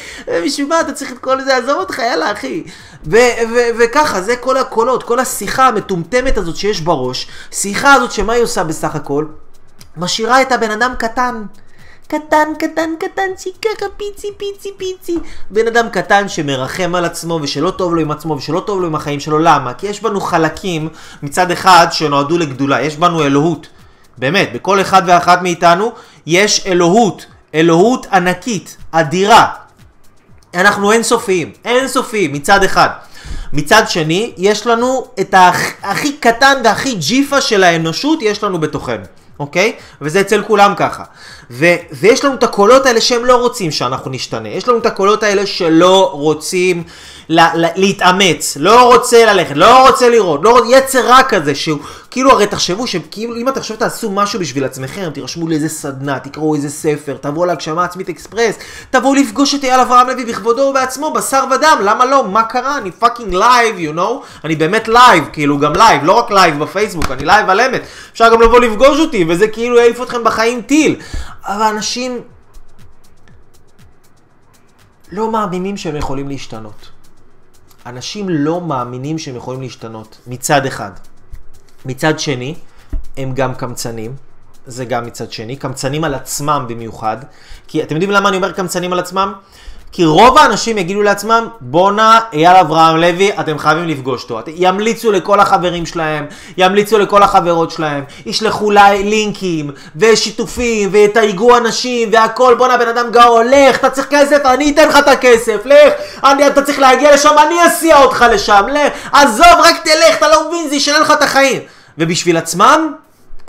בשביל 0.46 0.68
מה 0.68 0.82
אתה 0.82 0.94
צריך 0.94 1.12
את 1.12 1.18
כל 1.18 1.42
זה, 1.42 1.58
עזוב 1.58 1.80
אותך, 1.80 2.00
יאללה 2.00 2.32
אחי. 2.32 2.64
וככה, 3.78 4.22
זה 4.22 4.36
כל 4.36 4.58
הקולות, 4.58 5.04
כל 5.04 5.20
השיחה 5.20 5.68
המטומטמת 5.68 6.38
הזאת 6.38 6.56
שיש 6.56 6.82
בראש, 6.82 7.28
שיחה 7.52 7.94
הזאת 7.94 8.12
שמה 8.12 8.34
היא 8.34 8.44
עושה 8.44 8.64
בסך 8.64 8.96
הכל? 8.96 9.26
משאירה 9.98 10.42
את 10.42 10.52
הבן 10.52 10.72
אדם 10.72 10.94
קטן. 10.98 11.44
קטן, 12.08 12.48
קטן, 12.60 12.90
קטן, 13.00 13.30
שככה 13.38 13.86
פיצי, 13.98 14.28
פיצי, 14.38 14.72
פיצי. 14.78 15.18
בן 15.50 15.68
אדם 15.68 15.90
קטן 15.90 16.30
שמרחם 16.30 16.96
על 16.96 17.06
עצמו 17.06 17.40
ושלא 17.42 17.72
טוב 17.72 17.96
לו 17.96 18.02
עם 18.02 18.12
עצמו 18.12 18.34
ושלא 18.34 18.60
טוב 18.60 18.82
לו 18.82 18.88
עם 18.88 18.96
החיים 18.96 19.20
שלו. 19.20 19.40
למה? 19.40 19.74
כי 19.74 19.88
יש 19.88 20.02
בנו 20.02 20.22
חלקים 20.22 20.90
מצד 21.24 21.52
אחד 21.52 21.88
שנועדו 21.92 22.38
לגדולה. 22.38 22.82
יש 22.82 22.98
בנו 22.98 23.24
אלוהות. 23.24 23.68
באמת, 24.18 24.50
בכל 24.54 24.82
אחד 24.82 25.02
ואחת 25.06 25.42
מאיתנו 25.42 25.92
יש 26.26 26.68
אלוהות. 26.68 27.26
אלוהות 27.56 28.06
ענקית, 28.12 28.78
אדירה. 28.92 29.48
אנחנו 30.54 30.92
אינסופיים, 30.92 31.52
אינסופיים 31.66 32.34
מצד 32.34 32.64
אחד. 32.64 32.90
מצד 33.54 33.84
שני, 33.88 34.34
יש 34.38 34.68
לנו 34.68 35.08
את 35.20 35.34
הכ... 35.34 35.58
הכי 35.84 36.18
קטן 36.18 36.62
והכי 36.64 36.96
ג'יפה 36.96 37.42
של 37.42 37.64
האנושות, 37.64 38.20
יש 38.22 38.44
לנו 38.44 38.60
בתוכנו. 38.60 39.04
אוקיי? 39.40 39.74
וזה 40.02 40.22
אצל 40.22 40.44
כולם 40.48 40.74
ככה. 40.78 41.04
ו- 41.52 41.76
ויש 41.92 42.26
לנו 42.26 42.36
את 42.36 42.44
הקולות 42.44 42.86
האלה 42.86 43.02
שהם 43.02 43.26
לא 43.26 43.36
רוצים 43.36 43.72
שאנחנו 43.72 44.12
נשתנה. 44.12 44.50
יש 44.50 44.68
לנו 44.68 44.78
את 44.78 44.86
הקולות 44.86 45.24
האלה 45.24 45.46
שלא 45.46 46.10
רוצים 46.14 46.84
לה- 47.30 47.56
לה- 47.56 47.68
להתאמץ, 47.76 48.58
לא 48.60 48.94
רוצה 48.94 49.26
ללכת, 49.26 49.56
לא 49.56 49.88
רוצה 49.88 50.10
לראות, 50.10 50.40
לא 50.44 50.50
רוצה, 50.50 50.66
יצר 50.78 51.08
רע 51.08 51.24
כזה, 51.24 51.56
שהוא, 51.56 51.80
כאילו 52.12 52.32
הרי 52.32 52.48
תחשבו 52.48 52.88
שכאילו 52.88 53.36
אם 53.36 53.50
אתם 53.50 53.60
עכשיו 53.60 53.78
תעשו 53.78 54.12
משהו 54.12 54.40
בשביל 54.40 54.66
עצמכם, 54.66 55.10
תירשמו 55.14 55.48
לאיזה 55.48 55.70
סדנה, 55.70 56.20
תקראו 56.20 56.56
איזה 56.56 56.70
ספר, 56.70 57.18
תבואו 57.22 57.46
להגשמה 57.46 57.84
עצמית 57.86 58.10
אקספרס, 58.10 58.56
תבואו 58.90 59.14
לפגוש 59.14 59.56
את 59.56 59.64
אייל 59.64 59.80
אברהם 59.80 60.08
לוי 60.08 60.26
בכבודו 60.26 60.62
ובעצמו, 60.62 61.14
בשר 61.14 61.44
ודם, 61.52 61.78
למה 61.84 62.06
לא? 62.06 62.28
מה 62.28 62.44
קרה? 62.44 62.78
אני 62.78 62.92
fucking 62.92 63.34
live, 63.34 63.76
you 63.76 63.98
know? 63.98 64.26
אני 64.44 64.56
באמת 64.56 64.88
לייב, 64.88 65.24
כאילו 65.34 65.60
גם 65.60 65.74
לייב, 65.76 66.04
לא 66.04 66.12
רק 66.12 66.32
לייב 66.32 66.60
בפייסבוק, 66.60 67.12
אני 67.12 67.26
לייב 67.26 67.50
על 67.50 67.62
אמת. 67.62 67.82
אפשר 68.14 68.34
גם 68.34 68.42
לבוא 68.42 68.60
לפגוש 68.60 69.00
אותי, 69.00 69.26
וזה 69.30 69.48
כאילו 69.48 69.78
יעיף 69.78 70.02
אתכם 70.02 70.24
בחיים 70.24 70.62
טיל. 70.62 70.96
אבל 71.46 71.62
אנשים 71.66 72.22
לא 75.12 75.32
מאמינים 75.32 75.78
שהם 75.78 75.96
יכולים 75.96 76.30
להשתנות. 76.30 76.95
אנשים 77.86 78.30
לא 78.30 78.62
מאמינים 78.62 79.18
שהם 79.18 79.36
יכולים 79.36 79.62
להשתנות, 79.62 80.18
מצד 80.28 80.66
אחד. 80.66 80.92
מצד 81.86 82.20
שני, 82.20 82.56
הם 83.18 83.34
גם 83.34 83.56
קמצנים, 83.56 84.16
זה 84.66 84.86
גם 84.86 85.06
מצד 85.06 85.32
שני, 85.32 85.56
קמצנים 85.56 86.04
על 86.04 86.14
עצמם 86.14 86.66
במיוחד. 86.70 87.18
כי 87.68 87.84
אתם 87.84 87.96
יודעים 87.96 88.12
למה 88.12 88.30
אני 88.30 88.38
אומר 88.38 88.52
קמצנים 88.52 88.94
על 88.94 89.00
עצמם? 89.00 89.34
כי 89.96 90.06
רוב 90.06 90.38
האנשים 90.38 90.78
יגידו 90.78 91.02
לעצמם, 91.02 91.48
בואנה, 91.62 92.20
אייל 92.34 92.56
אברהם 92.56 92.98
לוי, 92.98 93.32
אתם 93.40 93.58
חייבים 93.58 93.88
לפגוש 93.88 94.24
אותו. 94.24 94.52
ימליצו 94.56 95.12
לכל 95.12 95.40
החברים 95.40 95.86
שלהם, 95.86 96.26
ימליצו 96.58 96.98
לכל 96.98 97.24
החברות 97.24 97.72
שלהם, 97.72 98.04
ישלחו 98.26 98.72
לה 98.72 98.94
לינקים, 98.94 99.72
ושיתופים, 99.96 100.90
ויתייגו 100.92 101.58
אנשים, 101.58 102.10
והכל, 102.12 102.56
בואנה, 102.58 102.78
בן 102.78 102.88
אדם 102.88 103.12
גאון, 103.12 103.48
לך, 103.48 103.76
אתה 103.80 103.90
צריך 103.90 104.08
כסף, 104.10 104.46
אני 104.46 104.72
אתן 104.72 104.88
לך 104.88 104.98
את 105.00 105.08
הכסף, 105.08 105.66
לך, 105.66 105.94
אני, 106.24 106.48
אתה 106.48 106.62
צריך 106.62 106.80
להגיע 106.80 107.14
לשם, 107.14 107.36
אני 107.48 107.68
אסיע 107.68 108.04
אותך 108.04 108.26
לשם, 108.32 108.64
לך, 108.72 108.94
עזוב, 109.12 109.56
רק 109.64 109.76
תלך, 109.84 110.18
אתה 110.18 110.28
לא 110.28 110.48
מבין, 110.48 110.70
זה 110.70 110.76
ישנה 110.76 111.00
לך 111.00 111.12
את 111.12 111.22
החיים. 111.22 111.62
ובשביל 111.98 112.38
עצמם, 112.38 112.94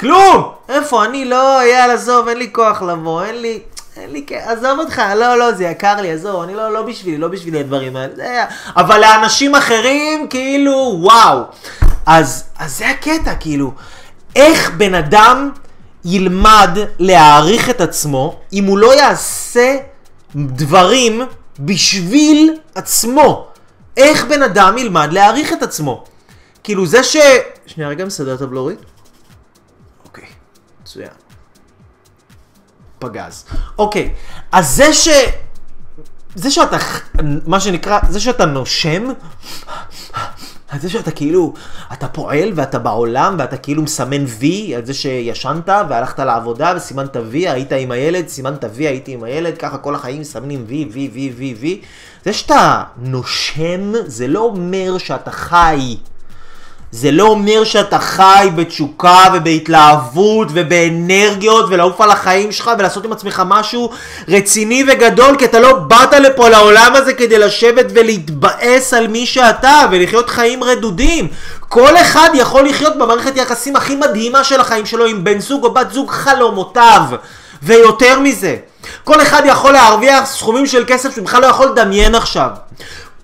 כלום! 0.01 0.51
איפה, 0.69 1.05
אני 1.05 1.25
לא, 1.25 1.61
יאללה, 1.65 1.95
עזוב, 1.95 2.29
אין 2.29 2.39
לי 2.39 2.49
כוח 2.53 2.83
לבוא, 2.83 3.23
אין 3.23 3.43
לי... 3.43 3.61
אין 3.97 4.11
לי 4.11 4.25
כיף, 4.27 4.43
עזוב 4.47 4.79
אותך, 4.79 5.03
לא, 5.17 5.39
לא, 5.39 5.53
זה 5.53 5.65
יקר 5.65 6.01
לי, 6.01 6.13
עזוב, 6.13 6.43
אני 6.43 6.55
לא, 6.55 6.73
לא 6.73 6.83
בשבילי, 6.83 7.19
לא 7.19 7.29
בשבילי 7.29 7.61
הדברים 7.61 7.97
האלה. 7.97 8.15
זה... 8.17 8.45
אבל 8.77 9.01
לאנשים 9.01 9.55
אחרים, 9.55 10.29
כאילו, 10.29 10.97
וואו. 11.01 11.43
אז, 12.07 12.45
אז 12.59 12.79
זה 12.79 12.91
הקטע, 12.91 13.35
כאילו, 13.35 13.73
איך 14.37 14.71
בן 14.71 14.95
אדם 14.95 15.51
ילמד 16.05 16.79
להעריך 16.99 17.71
את 17.71 17.81
עצמו 17.81 18.41
אם 18.53 18.65
הוא 18.65 18.79
לא 18.79 18.95
יעשה 18.95 19.77
דברים 20.37 21.23
בשביל 21.59 22.59
עצמו? 22.75 23.49
איך 23.97 24.25
בן 24.25 24.43
אדם 24.43 24.79
ילמד 24.79 25.09
להעריך 25.13 25.53
את 25.53 25.63
עצמו? 25.63 26.05
כאילו 26.65 26.87
זה 26.87 27.03
ש... 27.03 27.17
שנייה 27.67 27.91
רגע, 27.91 28.05
מסדר 28.05 28.35
את 28.35 28.41
הבלורית? 28.41 28.79
אוקיי, 30.05 30.29
מצוין. 30.83 31.26
פגז. 32.99 33.45
אוקיי, 33.79 34.13
אז 34.53 34.77
זה 34.77 34.93
ש... 34.95 35.09
זה 36.35 36.51
שאתה, 36.51 36.77
מה 37.47 37.61
שנקרא, 37.61 37.99
זה 38.09 38.21
שאתה 38.21 38.47
נושם, 38.47 39.05
זה 40.81 40.91
שאתה 40.91 41.11
כאילו, 41.11 41.55
אתה 41.93 42.09
פועל 42.09 42.53
ואתה 42.55 42.79
בעולם 42.79 43.37
ואתה 43.39 43.57
כאילו 43.57 43.83
מסמן 43.83 44.25
וי 44.25 44.75
על 44.75 44.87
זה 44.87 44.95
שישנת 44.95 45.69
והלכת 45.69 46.19
לעבודה 46.19 46.73
וסימנת 46.77 47.17
וי, 47.31 47.49
היית 47.49 47.73
עם 47.73 47.91
הילד, 47.91 48.29
סימנת 48.29 48.65
וי, 48.75 48.87
הייתי 48.87 49.13
עם 49.13 49.25
הילד, 49.25 49.59
ככה 49.59 49.79
כל 49.79 49.95
החיים 49.95 50.21
מסמנים 50.21 50.65
וי, 50.69 50.89
וי, 50.93 51.11
וי, 51.13 51.33
וי, 51.37 51.55
וי. 51.61 51.81
זה 52.25 52.33
שאתה 52.33 52.83
נושם, 52.97 53.93
זה 54.07 54.29
לא 54.29 54.41
אומר 54.41 54.99
שאתה 54.99 55.31
חי. 55.31 55.97
זה 56.97 57.11
לא 57.11 57.25
אומר 57.25 57.65
שאתה 57.65 57.99
חי 57.99 58.49
בתשוקה 58.55 59.25
ובהתלהבות 59.35 60.49
ובאנרגיות 60.53 61.65
ולעוף 61.69 62.01
על 62.01 62.11
החיים 62.11 62.53
שלך 62.53 62.71
ולעשות 62.79 63.05
עם 63.05 63.13
עצמך 63.13 63.43
משהו 63.47 63.91
רציני 64.29 64.85
וגדול 64.89 65.37
כי 65.39 65.45
אתה 65.45 65.61
לא 65.61 65.73
באת 65.73 66.13
לפה 66.13 66.49
לעולם 66.49 66.93
הזה 66.95 67.15
כדי 67.15 67.39
לשבת 67.39 67.87
ולהתבאס 67.95 68.95
על 68.95 69.07
מי 69.09 69.27
שאתה 69.27 69.83
ולחיות 69.91 70.31
חיים 70.31 70.65
רדודים. 70.65 71.29
כל 71.69 71.97
אחד 71.97 72.29
יכול 72.35 72.69
לחיות 72.69 72.99
במערכת 72.99 73.37
יחסים 73.37 73.77
הכי 73.77 73.97
מדהימה 73.97 74.45
של 74.45 74.61
החיים 74.61 74.87
שלו 74.87 75.07
עם 75.07 75.25
בן 75.25 75.41
זוג 75.41 75.65
או 75.65 75.75
בת 75.75 75.91
זוג 75.91 76.11
חלומותיו 76.11 77.03
ויותר 77.63 78.21
מזה. 78.21 78.57
כל 79.05 79.23
אחד 79.23 79.43
יכול 79.47 79.73
להרוויח 79.73 80.27
סכומים 80.27 80.67
של 80.67 80.85
כסף 80.87 81.15
שהוא 81.15 81.25
בכלל 81.25 81.43
לא 81.43 81.47
יכול 81.47 81.67
לדמיין 81.67 82.15
עכשיו. 82.15 82.51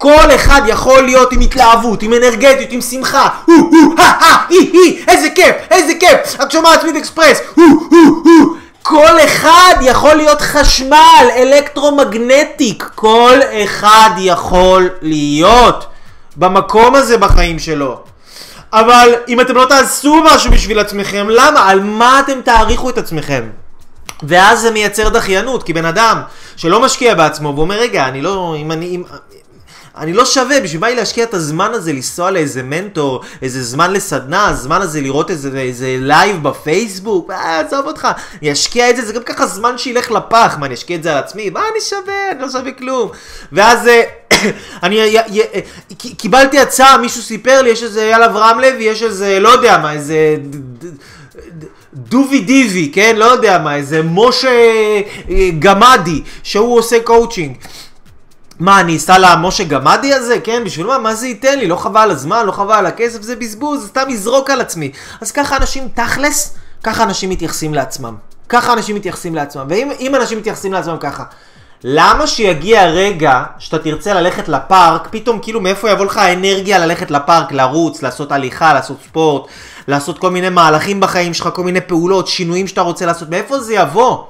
כל 0.02 0.34
אחד 0.34 0.62
יכול 0.66 1.02
להיות 1.02 1.32
עם 1.32 1.40
התלהבות, 1.40 2.02
עם 2.02 2.12
אנרגטיות, 2.12 2.70
עם 2.70 2.80
שמחה. 2.80 3.28
הו, 3.46 3.54
הו, 3.54 3.94
הא, 3.98 4.02
הא, 4.02 4.36
הי, 4.48 4.70
הי, 4.72 5.04
איזה 5.08 5.30
כיף, 5.30 5.56
איזה 5.70 5.92
כיף. 6.00 6.40
הגשמה 6.40 6.74
עצמית 6.74 6.96
אקספרס. 6.96 7.40
הו, 7.54 7.64
הו, 7.90 8.22
הו. 8.24 8.56
כל 8.82 9.20
אחד 9.24 9.74
יכול 9.82 10.14
להיות 10.14 10.40
חשמל, 10.40 11.26
אלקטרומגנטיק. 11.36 12.90
כל 12.94 13.38
אחד 13.64 14.10
יכול 14.18 14.88
להיות 15.02 15.86
במקום 16.36 16.94
הזה 16.94 17.18
בחיים 17.18 17.58
שלו. 17.58 18.00
אבל 18.72 19.14
אם 19.28 19.40
אתם 19.40 19.54
לא 19.54 19.64
תעשו 19.64 20.22
משהו 20.24 20.50
בשביל 20.50 20.78
עצמכם, 20.78 21.26
למה? 21.30 21.68
על 21.68 21.80
מה 21.80 22.20
אתם 22.20 22.40
תעריכו 22.44 22.90
את 22.90 22.98
עצמכם? 22.98 23.42
ואז 24.22 24.60
זה 24.60 24.70
מייצר 24.70 25.08
דחיינות, 25.08 25.62
כי 25.62 25.72
בן 25.72 25.84
אדם 25.84 26.20
שלא 26.56 26.82
משקיע 26.82 27.14
בעצמו 27.14 27.52
ואומר, 27.56 27.78
רגע, 27.78 28.08
אני 28.08 28.22
לא, 28.22 28.56
אם 28.58 28.72
אני, 28.72 28.86
אם, 28.86 29.02
אני 29.96 30.12
לא 30.12 30.24
שווה, 30.24 30.60
בשביל 30.60 30.80
מה 30.80 30.88
לי 30.88 30.94
להשקיע 30.94 31.24
את 31.24 31.34
הזמן 31.34 31.70
הזה 31.74 31.92
לנסוע 31.92 32.30
לאיזה 32.30 32.62
מנטור, 32.62 33.20
איזה 33.42 33.62
זמן 33.62 33.92
לסדנה, 33.92 34.48
הזמן 34.48 34.82
הזה 34.82 35.00
לראות 35.00 35.30
איזה, 35.30 35.58
איזה 35.58 35.96
לייב 36.00 36.42
בפייסבוק, 36.42 37.30
אה, 37.30 37.60
עזוב 37.60 37.86
אותך, 37.86 38.08
אני 38.42 38.52
אשקיע 38.52 38.90
את 38.90 38.96
זה, 38.96 39.04
זה 39.04 39.12
גם 39.12 39.22
ככה 39.22 39.46
זמן 39.46 39.78
שילך 39.78 40.10
לפח, 40.10 40.56
מה, 40.60 40.66
אני 40.66 40.74
אשקיע 40.74 40.96
את 40.96 41.02
זה 41.02 41.12
על 41.12 41.18
עצמי? 41.18 41.50
מה 41.50 41.60
אני 41.60 41.80
שווה? 41.80 42.30
אני 42.30 42.40
לא 42.40 42.50
שווה 42.50 42.72
כלום. 42.72 43.10
ואז... 43.52 43.88
אה, 43.88 44.02
אני 44.82 44.96
י, 44.96 45.40
קיבלתי 46.18 46.58
הצעה, 46.58 46.98
מישהו 46.98 47.22
סיפר 47.22 47.62
לי, 47.62 47.70
יש 47.70 47.82
איזה 47.82 48.02
אייל 48.02 48.22
אברהם 48.22 48.60
לוי, 48.60 48.84
יש 48.84 49.02
איזה, 49.02 49.40
לא 49.40 49.48
יודע 49.48 49.78
מה, 49.78 49.92
איזה... 49.92 50.36
דובי 51.94 52.40
דיבי, 52.40 52.90
כן? 52.94 53.16
לא 53.16 53.24
יודע 53.24 53.58
מה, 53.58 53.76
איזה 53.76 54.02
משה 54.02 54.48
אה, 55.30 55.48
גמדי, 55.58 56.22
שהוא 56.42 56.78
עושה 56.78 57.00
קואוצ'ינג. 57.04 57.56
מה, 58.62 58.80
אני 58.80 58.96
אסע 58.96 59.18
למשה 59.18 59.64
גמדי 59.64 60.14
הזה? 60.14 60.40
כן, 60.44 60.62
בשביל 60.64 60.86
מה? 60.86 60.98
מה 60.98 61.14
זה 61.14 61.26
ייתן 61.26 61.58
לי? 61.58 61.68
לא 61.68 61.76
חבל 61.76 62.00
על 62.00 62.10
הזמן, 62.10 62.46
לא 62.46 62.52
חבל 62.52 62.74
על 62.74 62.86
הכסף, 62.86 63.22
זה 63.22 63.36
בזבוז, 63.36 63.86
סתם 63.86 64.10
יזרוק 64.10 64.50
על 64.50 64.60
עצמי. 64.60 64.92
אז 65.20 65.32
ככה 65.32 65.56
אנשים, 65.56 65.88
תכלס, 65.94 66.54
ככה 66.82 67.02
אנשים 67.02 67.30
מתייחסים 67.30 67.74
לעצמם. 67.74 68.14
ככה 68.48 68.72
אנשים 68.72 68.96
מתייחסים 68.96 69.34
לעצמם. 69.34 69.66
ואם 69.68 70.14
אנשים 70.14 70.38
מתייחסים 70.38 70.72
לעצמם 70.72 70.96
ככה, 71.00 71.24
למה 71.84 72.26
שיגיע 72.26 72.86
רגע 72.86 73.42
שאתה 73.58 73.78
תרצה 73.78 74.14
ללכת 74.14 74.48
לפארק, 74.48 75.08
פתאום 75.10 75.38
כאילו 75.42 75.60
מאיפה 75.60 75.90
יבוא 75.90 76.04
לך 76.04 76.16
האנרגיה 76.16 76.78
ללכת 76.78 77.10
לפארק, 77.10 77.52
לרוץ, 77.52 78.02
לעשות 78.02 78.32
הליכה, 78.32 78.74
לעשות 78.74 78.96
ספורט, 79.08 79.42
לעשות 79.88 80.18
כל 80.18 80.30
מיני 80.30 80.48
מהלכים 80.48 81.00
בחיים 81.00 81.34
שלך, 81.34 81.48
כל 81.54 81.64
מיני 81.64 81.80
פעולות, 81.80 82.28
שינויים 82.28 82.66
שאתה 82.66 82.80
רוצה 82.80 83.06
לעשות, 83.06 83.30
מאיפה 83.30 83.60
זה 83.60 83.74
יבוא? 83.74 84.24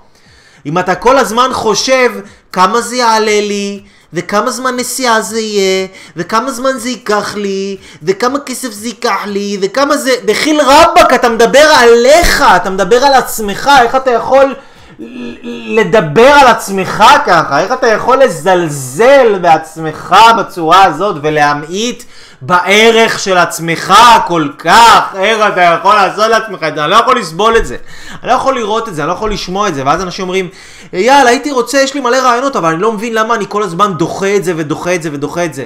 אם 0.67 0.79
אתה 0.79 0.95
כל 0.95 1.19
הזמן 1.19 1.51
חושב 1.53 2.11
כמה 2.53 2.81
זה 2.81 2.97
יעלה 2.97 3.41
לי, 3.41 3.83
וכמה 4.13 4.51
זמן 4.51 4.77
נסיעה 4.77 5.21
זה 5.21 5.41
יהיה, 5.41 5.87
וכמה 6.17 6.51
זמן 6.51 6.79
זה 6.79 6.89
ייקח 6.89 7.35
לי, 7.37 7.77
וכמה 8.03 8.41
כסף 8.41 8.73
זה 8.73 8.87
ייקח 8.87 9.21
לי, 9.27 9.59
וכמה 9.63 9.97
זה... 9.97 10.15
דחיל 10.25 10.61
רבאק, 10.61 11.13
אתה 11.15 11.29
מדבר 11.29 11.73
עליך, 11.79 12.45
אתה 12.57 12.71
מדבר 12.71 13.05
על 13.05 13.15
עצמך, 13.15 13.71
איך 13.83 13.97
אתה 13.97 14.11
יכול... 14.11 14.55
לדבר 15.67 16.31
על 16.41 16.47
עצמך 16.47 17.05
ככה, 17.27 17.61
איך 17.61 17.73
אתה 17.73 17.87
יכול 17.87 18.17
לזלזל 18.23 19.39
בעצמך 19.39 20.17
בצורה 20.39 20.85
הזאת 20.85 21.17
ולהמעיט 21.23 22.03
בערך 22.43 23.19
של 23.19 23.37
עצמך 23.37 23.95
כל 24.27 24.49
כך, 24.59 25.15
איך 25.15 25.39
אתה 25.53 25.61
יכול 25.61 25.95
לעשות 25.95 26.29
לעצמך 26.29 26.63
את 26.63 26.75
זה, 26.75 26.85
אני 26.85 26.91
לא 26.91 26.97
יכול 26.97 27.19
לסבול 27.19 27.57
את 27.57 27.67
זה, 27.67 27.77
אני 28.23 28.31
לא 28.31 28.33
יכול 28.37 28.55
לראות 28.55 28.89
את 28.89 28.95
זה, 28.95 29.03
אני 29.03 29.09
לא 29.09 29.13
יכול 29.13 29.33
לשמוע 29.33 29.69
את 29.69 29.75
זה, 29.75 29.83
ואז 29.87 30.03
אנשים 30.03 30.23
אומרים, 30.23 30.49
יאללה, 30.93 31.31
הייתי 31.31 31.51
רוצה, 31.51 31.79
יש 31.81 31.95
לי 31.95 32.01
מלא 32.01 32.17
רעיונות, 32.17 32.57
אבל 32.57 32.69
אני 32.73 32.83
לא 32.83 32.93
מבין 32.93 33.15
למה 33.15 33.35
אני 33.35 33.45
כל 33.49 33.63
הזמן 33.63 33.95
דוחה 33.95 34.37
את 34.37 34.45
זה 34.45 34.53
ודוחה 34.57 34.95
את 34.95 35.03
זה 35.03 35.11
ודוחה 35.13 35.45
את 35.45 35.55
זה. 35.55 35.65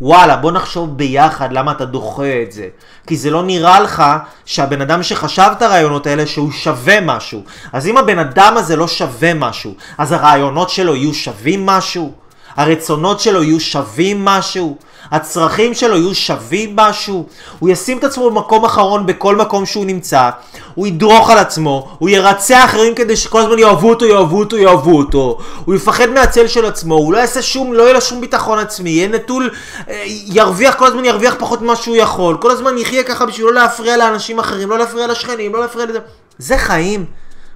וואלה, 0.00 0.36
בוא 0.36 0.52
נחשוב 0.52 0.96
ביחד 0.96 1.52
למה 1.52 1.72
אתה 1.72 1.84
דוחה 1.84 2.42
את 2.42 2.52
זה. 2.52 2.68
כי 3.06 3.16
זה 3.16 3.30
לא 3.30 3.42
נראה 3.42 3.80
לך 3.80 4.02
שהבן 4.44 4.80
אדם 4.80 5.02
שחשב 5.02 5.50
את 5.56 5.62
הרעיונות 5.62 6.06
האלה 6.06 6.26
שהוא 6.26 6.52
שווה 6.52 7.00
משהו. 7.00 7.42
אז 7.72 7.86
אם 7.86 7.98
הבן 7.98 8.18
אדם 8.18 8.54
הזה 8.56 8.76
לא 8.76 8.88
שווה 8.88 9.34
משהו, 9.34 9.74
אז 9.98 10.12
הרעיונות 10.12 10.70
שלו 10.70 10.96
יהיו 10.96 11.14
שווים 11.14 11.66
משהו? 11.66 12.12
הרצונות 12.56 13.20
שלו 13.20 13.42
יהיו 13.42 13.60
שווים 13.60 14.24
משהו? 14.24 14.76
הצרכים 15.10 15.74
שלו 15.74 15.96
יהיו 15.96 16.14
שווים 16.14 16.76
משהו, 16.76 17.26
הוא 17.58 17.68
ישים 17.68 17.98
את 17.98 18.04
עצמו 18.04 18.30
במקום 18.30 18.64
אחרון 18.64 19.06
בכל 19.06 19.36
מקום 19.36 19.66
שהוא 19.66 19.86
נמצא, 19.86 20.30
הוא 20.74 20.86
ידרוך 20.86 21.30
על 21.30 21.38
עצמו, 21.38 21.96
הוא 21.98 22.08
ירצה 22.08 22.64
אחרים 22.64 22.94
כדי 22.94 23.16
שכל 23.16 23.40
הזמן 23.40 23.58
יאהבו 23.58 23.88
אותו, 23.88 24.04
יאהבו 24.06 24.38
אותו, 24.38 24.56
יאהבו 24.56 24.98
אותו, 24.98 25.38
הוא 25.64 25.74
יפחד 25.74 26.10
מהצל 26.10 26.48
של 26.48 26.66
עצמו, 26.66 26.94
הוא 26.94 27.12
לא 27.12 27.18
יעשה 27.18 27.42
שום, 27.42 27.72
לא 27.72 27.82
יהיה 27.82 27.92
לו 27.92 28.00
שום 28.00 28.20
ביטחון 28.20 28.58
עצמי, 28.58 28.90
יהיה 28.90 29.08
נטול, 29.08 29.50
אה, 29.88 30.02
ירוויח, 30.06 30.74
כל 30.74 30.86
הזמן 30.86 31.04
ירוויח 31.04 31.34
פחות 31.38 31.62
ממה 31.62 31.76
שהוא 31.76 31.96
יכול, 31.96 32.36
כל 32.40 32.50
הזמן 32.50 32.78
יחיה 32.78 33.02
ככה 33.02 33.26
בשביל 33.26 33.46
לא 33.46 33.54
להפריע 33.54 33.96
לאנשים 33.96 34.38
אחרים, 34.38 34.70
לא 34.70 34.78
להפריע 34.78 35.06
לשכנים, 35.06 35.54
לא 35.54 35.60
להפריע 35.60 35.86
לזה, 35.86 35.98
זה 36.38 36.58
חיים. 36.58 37.04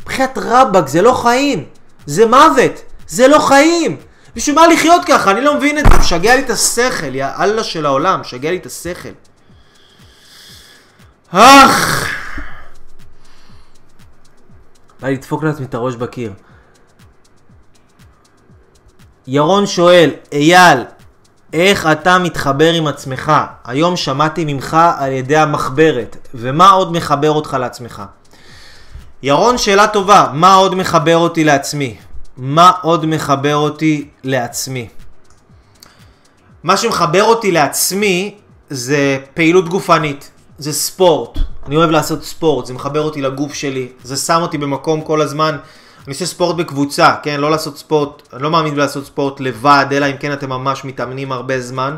מבחינת 0.02 0.38
רבאק 0.38 0.88
זה 0.88 1.02
לא 1.02 1.12
חיים, 1.12 1.64
זה 2.06 2.26
מוות, 2.26 2.82
זה 3.08 3.28
לא 3.28 3.38
חיים. 3.38 3.96
בשביל 4.40 4.57
מה 4.57 4.66
לחיות 4.66 5.05
ככה? 5.05 5.31
אני 5.31 5.40
לא 5.40 5.57
מבין 5.57 5.79
את 5.79 5.85
זה. 5.92 5.98
משגע 5.98 6.37
לי 6.37 6.42
את 6.42 6.50
השכל, 6.50 7.14
יא 7.14 7.26
אללה 7.38 7.64
של 7.64 7.87
העולם, 7.87 8.20
משגע 8.20 8.50
לי 8.50 8.57
את 8.57 8.66
השכל. 8.66 9.09
אך! 11.31 12.09
בא 15.00 15.09
לי 15.09 15.14
לדפוק 15.14 15.44
לעצמי 15.44 15.66
את 15.66 15.74
הראש 15.74 15.94
בקיר. 15.94 16.33
ירון 19.26 19.66
שואל, 19.66 20.11
אייל, 20.33 20.85
איך 21.53 21.87
אתה 21.87 22.18
מתחבר 22.18 22.72
עם 22.72 22.87
עצמך? 22.87 23.33
היום 23.64 23.96
שמעתי 23.96 24.44
ממך 24.46 24.76
על 24.98 25.12
ידי 25.12 25.37
המחברת, 25.37 26.16
ומה 26.35 26.70
עוד 26.70 26.92
מחבר 26.92 27.31
אותך 27.31 27.57
לעצמך? 27.61 28.03
ירון, 29.22 29.59
שאלה 29.59 29.88
טובה, 29.88 30.31
מה 30.33 30.55
עוד 30.55 30.74
מחבר 30.74 31.16
אותי 31.16 31.44
לעצמי? 31.44 31.96
מה 32.42 32.72
עוד 32.83 33.07
מחבר 33.07 33.57
אותי 33.57 34.09
לעצמי? 34.24 34.88
מה 36.62 36.76
שמחבר 36.76 37.24
אותי 37.24 37.53
לעצמי 37.53 38.35
זה 38.70 39.18
פעילות 39.35 39.68
גופנית, 39.68 40.31
זה 40.59 40.72
ספורט. 40.72 41.38
אני 41.66 41.76
אוהב 41.76 41.90
לעשות 41.90 42.24
ספורט, 42.24 42.66
זה 42.66 42.74
מחבר 42.74 43.00
אותי 43.03 43.22
לגוף 43.22 43.55
שלי, 43.55 43.88
זה 44.03 44.16
שם 44.16 44.38
אותי 44.42 44.59
במקום 44.59 45.00
כל 45.00 45.22
הזמן. 45.22 45.57
אני 46.07 46.14
עושה 46.14 46.26
ספורט 46.26 46.57
בקבוצה, 46.57 47.14
כן? 47.22 47.40
לא 47.40 47.50
לעשות 47.50 47.79
ספורט, 47.79 48.29
אני 48.33 48.42
לא 48.42 48.50
מאמין 48.50 48.74
בלעשות 48.74 49.07
ספורט 49.07 49.40
לבד, 49.40 49.87
אלא 49.92 50.07
אם 50.07 50.16
כן 50.20 50.33
אתם 50.33 50.48
ממש 50.48 50.85
מתאמנים 50.85 51.33
הרבה 51.33 51.61
זמן. 51.61 51.96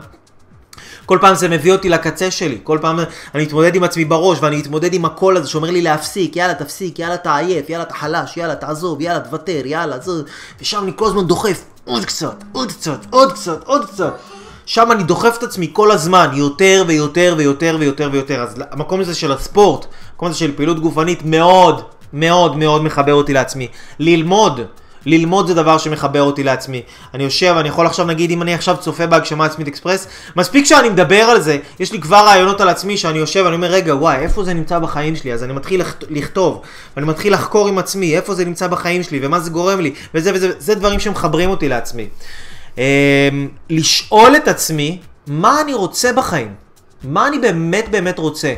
כל 1.07 1.19
פעם 1.21 1.35
זה 1.35 1.49
מביא 1.49 1.73
אותי 1.73 1.89
לקצה 1.89 2.31
שלי, 2.31 2.59
כל 2.63 2.79
פעם 2.81 2.99
אני 3.35 3.43
מתמודד 3.43 3.75
עם 3.75 3.85
עצמי 3.85 4.05
בראש 4.05 4.39
ואני 4.43 4.57
מתמודד 4.57 4.95
עם 4.95 5.05
הקול 5.05 5.37
הזה 5.37 5.49
שאומר 5.49 5.71
לי 5.71 5.83
להפסיק, 5.83 6.37
יאללה 6.37 6.55
תפסיק, 6.55 6.99
יאללה 6.99 7.15
אתה 7.15 7.37
עייף, 7.37 7.71
יאללה 7.71 7.85
אתה 7.85 7.95
חלש, 7.95 8.37
יאללה 8.37 8.55
תעזוב, 8.55 9.01
יאללה 9.01 9.21
תוותר, 9.21 9.63
יאללה 9.65 9.99
זה, 9.99 10.13
ושם 10.61 10.83
אני 10.83 10.93
כל 10.97 11.07
הזמן 11.07 11.27
דוחף 11.27 11.65
עוד 11.85 12.05
קצת, 12.05 12.45
עוד 12.53 12.73
קצת, 12.73 13.07
עוד 13.11 13.33
קצת, 13.33 13.65
עוד 13.65 13.87
קצת. 13.87 14.19
שם 14.67 14.93
אני 14.93 15.03
דוחף 15.03 15.37
את 15.39 15.43
עצמי 15.43 15.71
כל 15.73 15.91
הזמן, 15.91 16.29
יותר 16.35 16.85
ויותר 16.87 17.35
ויותר 17.39 17.77
ויותר 17.81 18.09
ויותר. 18.13 18.43
אז 18.43 18.55
המקום 18.71 19.01
הזה 19.01 19.15
של 19.15 19.33
הספורט, 19.33 19.87
המקום 20.11 20.29
הזה 20.29 20.39
של 20.39 20.57
פעילות 20.57 20.81
גופנית 20.81 21.23
מאוד 21.25 21.83
מאוד 22.13 22.57
מאוד 22.57 22.83
מחבר 22.83 23.15
אותי 23.15 23.33
לעצמי. 23.33 23.69
ללמוד. 23.99 24.61
ללמוד 25.07 25.47
זה 25.47 25.55
דבר 25.55 25.79
שמחבר 25.79 26.23
אותי 26.23 26.43
לעצמי. 26.43 26.83
אני 27.15 27.25
יושב, 27.25 27.55
אני 27.59 27.69
יכול 27.69 27.87
עכשיו 27.87 28.07
נגיד 28.07 28.31
אם 28.31 28.43
אני 28.43 28.55
עכשיו 28.55 28.77
צופה 28.81 29.07
בהגשמה 29.07 29.45
עצמית 29.45 29.69
אקספרס, 29.69 30.07
מספיק 30.37 30.65
שאני 30.65 30.89
מדבר 30.89 31.23
על 31.23 31.41
זה, 31.41 31.59
יש 31.81 31.93
לי 31.93 32.01
כבר 32.01 32.25
רעיונות 32.27 32.61
על 32.61 32.69
עצמי 32.69 32.97
שאני 32.97 33.19
יושב 33.19 33.43
ואני 33.45 33.55
אומר 33.57 33.69
רגע 33.69 33.95
וואי 33.95 34.17
איפה 34.17 34.45
זה 34.45 34.55
נמצא 34.55 34.79
בחיים 34.79 35.17
שלי, 35.17 35.33
אז 35.33 35.45
אני 35.45 35.53
מתחיל 35.53 35.83
לכתוב, 36.11 36.61
ואני 36.97 37.07
מתחיל 37.07 37.33
לחקור 37.33 37.69
עם 37.69 37.79
עצמי 37.79 38.17
איפה 38.17 38.35
זה 38.35 38.45
נמצא 38.45 38.67
בחיים 38.67 39.03
שלי? 39.03 39.19
ומה 39.23 39.41
זה 39.41 39.51
גורם 39.51 39.81
לי, 39.81 39.95
וזה 40.15 40.31
וזה, 40.35 40.53
זה 40.59 40.75
דברים 40.75 41.01
שמחברים 41.01 41.51
אותי 41.51 41.69
לעצמי. 41.69 42.09
אמ, 42.79 42.83
לשאול 43.71 44.37
את 44.37 44.49
עצמי 44.49 44.99
מה 45.27 45.61
אני 45.61 45.75
רוצה 45.75 46.13
בחיים, 46.13 46.55
מה 47.05 47.29
אני 47.29 47.39
באמת 47.39 47.89
באמת 47.91 48.19
רוצה, 48.19 48.55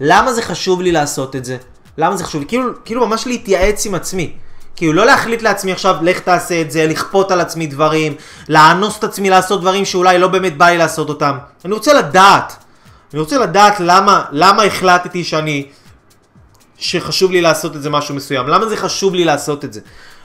למה 0.00 0.32
זה 0.32 0.42
חשוב 0.42 0.82
לי 0.82 0.92
לעשות 0.92 1.36
את 1.36 1.44
זה, 1.44 1.56
למה 1.98 2.16
זה 2.16 2.24
חשוב 2.24 2.40
לי, 2.40 2.48
כאילו, 2.48 2.64
כאילו 2.84 3.06
ממש 3.06 3.26
להתייעץ 3.26 3.86
עם 3.86 3.94
עצמי. 3.94 4.32
כאילו 4.76 4.92
לא 4.92 5.06
להחליט 5.06 5.42
לעצמי 5.42 5.72
עכשיו, 5.72 5.96
לך 6.02 6.18
תעשה 6.20 6.60
את 6.60 6.70
זה, 6.70 6.86
לכפות 6.86 7.30
על 7.30 7.40
עצמי 7.40 7.66
דברים, 7.66 8.14
לאנוס 8.48 8.98
את 8.98 9.04
עצמי 9.04 9.30
לעשות 9.30 9.60
דברים 9.60 9.84
שאולי 9.84 10.18
לא 10.18 10.28
באמת 10.28 10.56
בא 10.56 10.66
לי 10.66 10.78
לעשות 10.78 11.08
אותם. 11.08 11.38
אני 11.64 11.74
רוצה 11.74 11.94
לדעת. 11.94 12.56
אני 13.12 13.20
רוצה 13.20 13.38
לדעת 13.38 13.80
למה, 13.80 14.24
למה 14.32 14.62
החלטתי 14.62 15.24
שאני, 15.24 15.66
שחשוב 16.78 17.30
לי 17.30 17.40
לעשות 17.40 17.76
את 17.76 17.82
זה 17.82 17.90
משהו 17.90 18.14
מסוים. 18.14 18.48
למה 18.48 18.66
זה 18.66 18.76
חשוב 18.76 19.14
לי 19.14 19.24
לעשות 19.24 19.64
את 19.64 19.72
זה? 19.72 19.80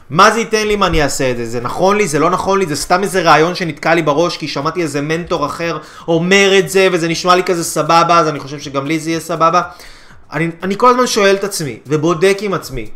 מה 0.09 0.31
זה 0.31 0.39
ייתן 0.39 0.67
לי 0.67 0.73
אם 0.73 0.83
אני 0.83 1.03
אעשה 1.03 1.31
את 1.31 1.37
זה? 1.37 1.45
זה 1.45 1.61
נכון 1.61 1.97
לי? 1.97 2.07
זה 2.07 2.19
לא 2.19 2.29
נכון 2.29 2.59
לי? 2.59 2.65
זה 2.65 2.75
סתם 2.75 3.03
איזה 3.03 3.21
רעיון 3.21 3.55
שנתקע 3.55 3.95
לי 3.95 4.01
בראש 4.01 4.37
כי 4.37 4.47
שמעתי 4.47 4.81
איזה 4.81 5.01
מנטור 5.01 5.45
אחר 5.45 5.77
אומר 6.07 6.59
את 6.59 6.69
זה 6.69 6.87
וזה 6.91 7.07
נשמע 7.07 7.35
לי 7.35 7.43
כזה 7.43 7.63
סבבה 7.63 8.19
אז 8.19 8.27
אני 8.27 8.39
חושב 8.39 8.59
שגם 8.59 8.85
לי 8.85 8.99
זה 8.99 9.09
יהיה 9.09 9.19
סבבה. 9.19 9.61
אני, 10.31 10.49
אני 10.63 10.77
כל 10.77 10.89
הזמן 10.89 11.07
שואל 11.07 11.35
את 11.35 11.43
עצמי 11.43 11.79
ובודק 11.87 12.37
עם 12.41 12.53
עצמי 12.53 12.89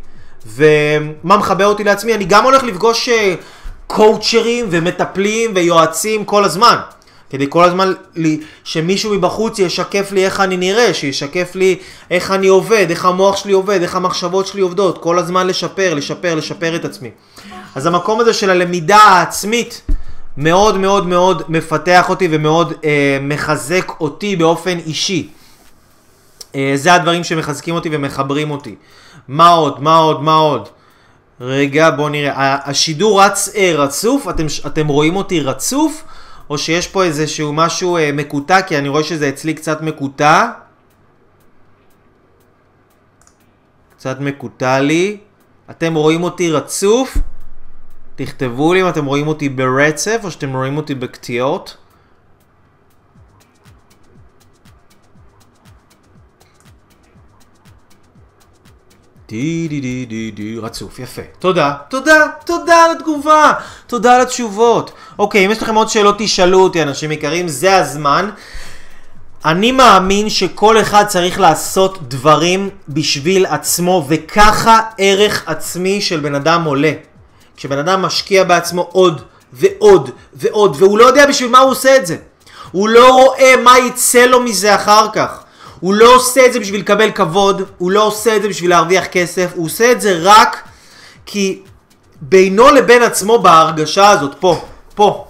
ומה 0.46 1.36
מחבר 1.36 1.66
אותי 1.66 1.84
לעצמי? 1.84 2.14
אני 2.14 2.24
גם 2.24 2.44
הולך 2.44 2.62
לפגוש 2.62 3.08
קואוצ'רים 3.86 4.64
אה, 4.64 4.70
ומטפלים 4.72 5.50
ויועצים 5.54 6.24
כל 6.24 6.44
הזמן. 6.44 6.76
כדי 7.30 7.46
כל 7.48 7.64
הזמן 7.64 7.92
לי, 8.14 8.40
שמישהו 8.64 9.14
מבחוץ 9.14 9.58
ישקף 9.58 10.12
לי 10.12 10.24
איך 10.24 10.40
אני 10.40 10.56
נראה, 10.56 10.94
שישקף 10.94 11.54
לי 11.54 11.78
איך 12.10 12.30
אני 12.30 12.46
עובד, 12.46 12.86
איך 12.90 13.04
המוח 13.04 13.36
שלי 13.36 13.52
עובד, 13.52 13.82
איך 13.82 13.94
המחשבות 13.94 14.46
שלי 14.46 14.60
עובדות, 14.60 14.98
כל 14.98 15.18
הזמן 15.18 15.46
לשפר, 15.46 15.94
לשפר, 15.94 16.34
לשפר 16.34 16.76
את 16.76 16.84
עצמי. 16.84 17.10
אז 17.74 17.86
המקום 17.86 18.20
הזה 18.20 18.32
של 18.32 18.50
הלמידה 18.50 18.96
העצמית 18.96 19.80
מאוד 20.36 20.78
מאוד 20.78 21.06
מאוד 21.06 21.42
מפתח 21.48 22.08
אותי 22.08 22.28
ומאוד 22.30 22.72
אה, 22.84 23.18
מחזק 23.20 23.92
אותי 24.00 24.36
באופן 24.36 24.78
אישי. 24.78 25.28
אה, 26.54 26.72
זה 26.74 26.94
הדברים 26.94 27.24
שמחזקים 27.24 27.74
אותי 27.74 27.88
ומחברים 27.92 28.50
אותי. 28.50 28.74
מה 29.28 29.48
עוד? 29.48 29.82
מה 29.82 29.96
עוד? 29.96 30.22
מה 30.22 30.34
עוד? 30.34 30.68
רגע, 31.40 31.90
בואו 31.90 32.08
נראה. 32.08 32.58
השידור 32.64 33.22
רץ 33.22 33.48
אה, 33.54 33.72
רצוף? 33.74 34.28
אתם, 34.28 34.46
אתם 34.66 34.88
רואים 34.88 35.16
אותי 35.16 35.40
רצוף? 35.40 36.04
או 36.50 36.58
שיש 36.58 36.88
פה 36.88 37.04
איזשהו 37.04 37.52
משהו 37.52 37.96
אה, 37.96 38.10
מקוטע? 38.12 38.62
כי 38.62 38.78
אני 38.78 38.88
רואה 38.88 39.04
שזה 39.04 39.28
אצלי 39.28 39.54
קצת 39.54 39.80
מקוטע. 39.80 40.50
קצת 43.96 44.20
מקוטע 44.20 44.80
לי. 44.80 45.16
אתם 45.70 45.94
רואים 45.94 46.22
אותי 46.22 46.50
רצוף? 46.50 47.18
תכתבו 48.16 48.74
לי 48.74 48.82
אם 48.82 48.88
אתם 48.88 49.04
רואים 49.04 49.28
אותי 49.28 49.48
ברצף 49.48 50.20
או 50.24 50.30
שאתם 50.30 50.56
רואים 50.56 50.76
אותי 50.76 50.94
בקטיעות. 50.94 51.76
די 59.28 59.68
די 59.68 59.80
די 59.80 60.06
די 60.06 60.30
די 60.30 60.58
רצוף, 60.58 60.98
יפה. 60.98 61.22
תודה, 61.38 61.74
תודה, 61.88 62.26
תודה 62.44 62.84
על 62.84 62.90
התגובה, 62.90 63.52
תודה 63.86 64.16
על 64.16 64.20
התשובות. 64.20 64.92
אוקיי, 65.18 65.46
אם 65.46 65.50
יש 65.50 65.62
לכם 65.62 65.74
עוד 65.74 65.88
שאלות 65.88 66.14
תשאלו 66.18 66.60
אותי, 66.60 66.82
אנשים 66.82 67.12
יקרים, 67.12 67.48
זה 67.48 67.76
הזמן. 67.76 68.30
אני 69.44 69.72
מאמין 69.72 70.30
שכל 70.30 70.80
אחד 70.80 71.04
צריך 71.06 71.40
לעשות 71.40 72.08
דברים 72.08 72.70
בשביל 72.88 73.46
עצמו, 73.46 74.04
וככה 74.08 74.80
ערך 74.98 75.42
עצמי 75.46 76.00
של 76.00 76.20
בן 76.20 76.34
אדם 76.34 76.64
עולה. 76.64 76.92
כשבן 77.56 77.78
אדם 77.78 78.02
משקיע 78.02 78.44
בעצמו 78.44 78.88
עוד 78.92 79.22
ועוד 79.52 80.10
ועוד, 80.34 80.76
והוא 80.78 80.98
לא 80.98 81.04
יודע 81.04 81.26
בשביל 81.26 81.50
מה 81.50 81.58
הוא 81.58 81.70
עושה 81.70 81.96
את 81.96 82.06
זה. 82.06 82.16
הוא 82.72 82.88
לא 82.88 83.12
רואה 83.14 83.54
מה 83.64 83.78
יצא 83.78 84.26
לו 84.26 84.40
מזה 84.40 84.74
אחר 84.74 85.08
כך. 85.12 85.42
הוא 85.80 85.94
לא 85.94 86.14
עושה 86.14 86.46
את 86.46 86.52
זה 86.52 86.60
בשביל 86.60 86.80
לקבל 86.80 87.10
כבוד, 87.10 87.62
הוא 87.78 87.90
לא 87.90 88.02
עושה 88.02 88.36
את 88.36 88.42
זה 88.42 88.48
בשביל 88.48 88.70
להרוויח 88.70 89.06
כסף, 89.06 89.50
הוא 89.54 89.66
עושה 89.66 89.92
את 89.92 90.00
זה 90.00 90.18
רק 90.22 90.62
כי 91.26 91.62
בינו 92.20 92.70
לבין 92.70 93.02
עצמו 93.02 93.38
בהרגשה 93.38 94.10
הזאת, 94.10 94.34
פה, 94.40 94.60
פה, 94.94 95.26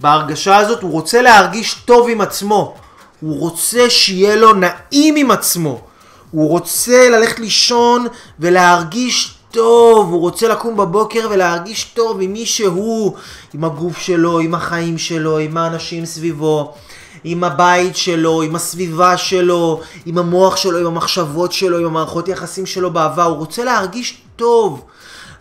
בהרגשה 0.00 0.56
הזאת 0.56 0.82
הוא 0.82 0.92
רוצה 0.92 1.22
להרגיש 1.22 1.74
טוב 1.84 2.08
עם 2.08 2.20
עצמו, 2.20 2.74
הוא 3.20 3.40
רוצה 3.40 3.90
שיהיה 3.90 4.36
לו 4.36 4.52
נעים 4.52 5.16
עם 5.16 5.30
עצמו, 5.30 5.80
הוא 6.30 6.48
רוצה 6.48 7.08
ללכת 7.08 7.38
לישון 7.38 8.06
ולהרגיש 8.40 9.36
טוב, 9.50 10.12
הוא 10.12 10.20
רוצה 10.20 10.48
לקום 10.48 10.76
בבוקר 10.76 11.28
ולהרגיש 11.30 11.84
טוב 11.84 12.20
עם 12.20 12.32
מי 12.32 12.46
שהוא, 12.46 13.14
עם 13.54 13.64
הגוף 13.64 13.98
שלו, 13.98 14.38
עם 14.38 14.54
החיים 14.54 14.98
שלו, 14.98 15.38
עם 15.38 15.56
האנשים 15.56 16.04
סביבו. 16.04 16.74
עם 17.28 17.44
הבית 17.44 17.96
שלו, 17.96 18.42
עם 18.42 18.56
הסביבה 18.56 19.16
שלו, 19.16 19.80
עם 20.06 20.18
המוח 20.18 20.56
שלו, 20.56 20.78
עם 20.78 20.86
המחשבות 20.86 21.52
שלו, 21.52 21.78
עם 21.78 21.84
המערכות 21.84 22.28
יחסים 22.28 22.66
שלו 22.66 22.90
בעבר, 22.90 23.22
הוא 23.22 23.36
רוצה 23.36 23.64
להרגיש 23.64 24.20
טוב. 24.36 24.84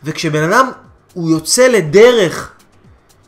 וכשבן 0.04 0.44
אדם, 0.44 0.72
הוא 1.14 1.30
יוצא 1.30 1.68
לדרך 1.68 2.52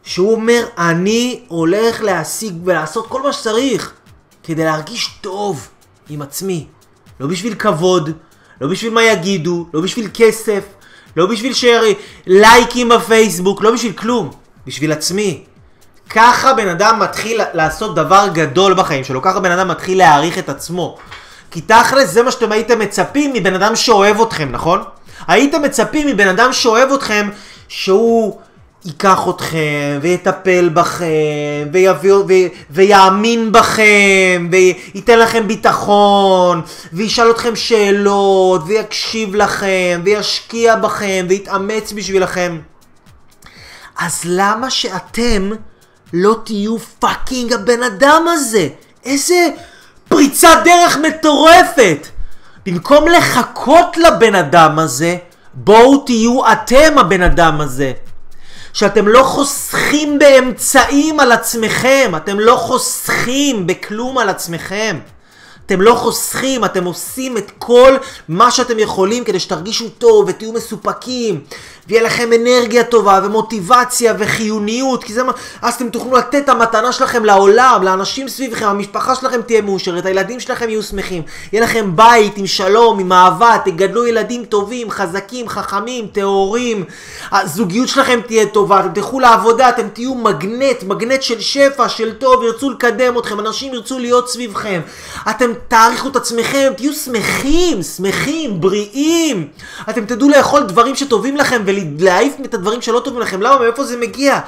שהוא 0.04 0.34
אומר, 0.34 0.65
אני 0.78 1.39
הולך 1.48 2.02
להשיג 2.02 2.54
ולעשות 2.63 3.08
כל 3.08 3.22
מה 3.22 3.34
שצריך 3.34 3.93
כדי 4.43 4.65
להרגיש 4.65 5.10
טוב 5.22 5.67
עם 6.10 6.22
עצמי. 6.22 6.67
לא 7.20 7.28
בשביל 7.28 7.56
כבוד, 7.56 8.10
לא 8.62 8.67
בשביל 8.67 8.93
מה 8.93 9.04
יגידו, 9.04 9.67
לא 9.74 9.82
בשביל 9.82 10.10
כסף, 10.13 10.63
לא 11.17 11.26
בשביל 11.26 11.54
לייקים 12.28 12.89
בפייסבוק, 12.89 13.62
לא 13.62 13.72
בשביל 13.72 13.93
כלום, 13.93 14.32
בשביל 14.67 14.91
עצמי. 14.91 15.43
ככה 16.10 16.54
בן 16.54 16.67
אדם 16.67 17.00
מתחיל 17.00 17.41
לעשות 17.54 17.96
דבר 17.96 18.28
גדול 18.34 18.74
בחיים 18.74 19.04
שלו, 19.04 19.22
ככה 19.22 19.39
בן 19.39 19.52
אדם 19.52 19.67
מתחיל 19.67 19.98
להעריך 19.98 20.38
את 20.38 20.50
עצמו. 20.50 20.98
כי 21.52 21.62
תכלס 21.62 22.10
זה 22.10 22.24
מה 22.24 22.32
שאתם 22.32 22.52
הייתם 22.52 22.80
מצפים 22.80 23.34
מבן 23.34 23.54
אדם 23.54 23.76
שאוהב 23.76 24.22
אתכם, 24.22 24.50
נכון? 24.52 24.84
הייתם 25.28 25.62
מצפים 25.62 26.08
מבן 26.08 26.28
אדם 26.28 26.54
שאוהב 26.54 26.91
אתכם 26.91 27.30
שהוא 27.67 28.39
ייקח 28.86 29.28
אתכם 29.30 30.00
ויטפל 30.02 30.70
בכם 30.70 31.67
ויביא, 31.72 32.13
ו, 32.13 32.34
ויאמין 32.70 33.52
בכם 33.52 34.50
וייתן 34.52 35.20
לכם 35.20 35.48
ביטחון 35.48 36.62
וישאל 36.93 37.32
אתכם 37.32 37.56
שאלות 37.56 38.62
ויקשיב 38.67 39.36
לכם 39.36 40.02
וישקיע 40.04 40.76
בכם 40.76 41.26
ויתאמץ 41.30 41.91
בשבילכם. 41.91 42.60
אז 44.00 44.22
למה 44.26 44.70
שאתם 44.70 45.52
לא 46.13 46.36
תהיו 46.43 46.80
פאקינג 46.80 47.54
הבן 47.54 47.84
אדם 47.84 48.26
הזה. 48.28 48.67
איזה 49.06 49.50
פריצת 50.10 50.58
דרך 50.65 50.98
מטורפת. 50.98 52.08
במקום 52.65 53.08
לחכות 53.08 53.98
לבן 53.98 54.36
אדם 54.36 54.80
הזה, 54.80 55.17
בואו 55.54 55.98
תהיו 55.98 56.52
אתם 56.52 56.98
הבן 56.98 57.22
אדם 57.22 57.62
הזה. 57.62 57.91
שאתם 58.74 59.08
לא 59.08 59.24
חוסכים 59.24 60.20
באמצעים 60.20 61.20
על 61.20 61.32
עצמכם, 61.32 62.12
אתם 62.17 62.39
לא 62.39 62.56
חוסכים 62.56 63.67
בכלום 63.67 64.17
על 64.17 64.30
עצמכם. 64.30 65.00
אתם 65.68 65.82
לא 65.82 65.94
חוסכים, 65.94 66.66
אתם 66.66 66.84
עושים 66.86 67.38
את 67.38 67.52
כל 67.58 67.98
מה 68.30 68.52
שאתם 68.52 68.80
יכולים 68.80 69.24
כדי 69.24 69.40
שתרגישו 69.40 69.90
טוב 69.90 70.26
ותהיו 70.28 70.54
מסופקים 70.54 71.42
ויהיה 71.88 72.04
לכם 72.04 72.30
אנרגיה 72.34 72.84
טובה 72.84 73.20
ומוטיבציה 73.24 74.14
וחיוניות 74.20 75.04
כי 75.04 75.14
זה 75.14 75.24
מה... 75.24 75.32
אז 75.62 75.74
אתם 75.74 75.90
תוכלו 75.90 76.18
לתת 76.18 76.36
את 76.36 76.50
המתנה 76.50 76.92
שלכם 76.92 77.26
לעולם, 77.26 77.84
לאנשים 77.84 78.30
סביבכם, 78.30 78.66
המשפחה 78.66 79.16
שלכם 79.16 79.42
תהיה 79.42 79.62
מאושרת, 79.62 80.06
הילדים 80.06 80.40
שלכם 80.40 80.70
יהיו 80.70 80.84
שמחים, 80.84 81.24
יהיה 81.54 81.64
לכם 81.64 81.96
בית 81.96 82.38
עם 82.38 82.48
שלום, 82.48 83.00
עם 83.00 83.12
אהבה, 83.12 83.58
תגדלו 83.66 84.08
ילדים 84.08 84.46
טובים, 84.46 84.92
חזקים, 84.92 85.50
חכמים, 85.50 86.08
טהורים, 86.08 86.84
הזוגיות 87.32 87.88
שלכם 87.88 88.20
תהיה 88.28 88.46
טובה, 88.46 88.80
אתם 88.80 88.94
תלכו 88.94 89.20
לעבודה, 89.20 89.70
אתם 89.70 89.88
תהיו 89.94 90.16
מגנט, 90.16 90.84
מגנט 90.84 91.22
של 91.22 91.40
שפע, 91.40 91.90
של 91.90 92.14
טוב, 92.14 92.44
ירצו 92.44 92.70
לקדם 92.70 93.18
אתכם, 93.18 93.40
אנשים 93.40 93.74
ירצו 93.74 94.00
להיות 94.00 94.30
סביבכם, 94.30 94.82
אתם 95.30 95.52
תעריכו 95.67 96.08
את 96.08 96.15
עצמכם, 96.15 96.72
תהיו 96.78 96.93
שמחים, 96.93 97.84
שמחים, 97.84 98.62
בריאים. 98.62 99.48
אתם 99.89 100.06
תדעו 100.06 100.30
לאכול 100.30 100.63
דברים 100.63 100.96
שטובים 100.96 101.38
לכם 101.38 101.62
ולהעיף 101.65 102.34
את 102.46 102.54
הדברים 102.54 102.82
שלא 102.82 103.02
טובים 103.06 103.22
לכם. 103.22 103.41
למה? 103.41 103.60
מאיפה 103.60 103.84
זה 103.84 103.98
מגיע? 103.98 104.39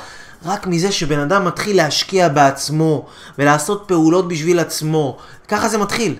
רק 0.45 0.67
מזה 0.67 0.91
שבן 0.91 1.19
אדם 1.19 1.45
מתחיל 1.45 1.78
להשקיע 1.78 2.28
בעצמו 2.28 3.06
ולעשות 3.39 3.84
פעולות 3.88 4.28
בשביל 4.28 4.60
עצמו. 4.60 5.17
ככה 5.48 5.69
זה 5.69 5.78
מתחיל. 5.78 6.15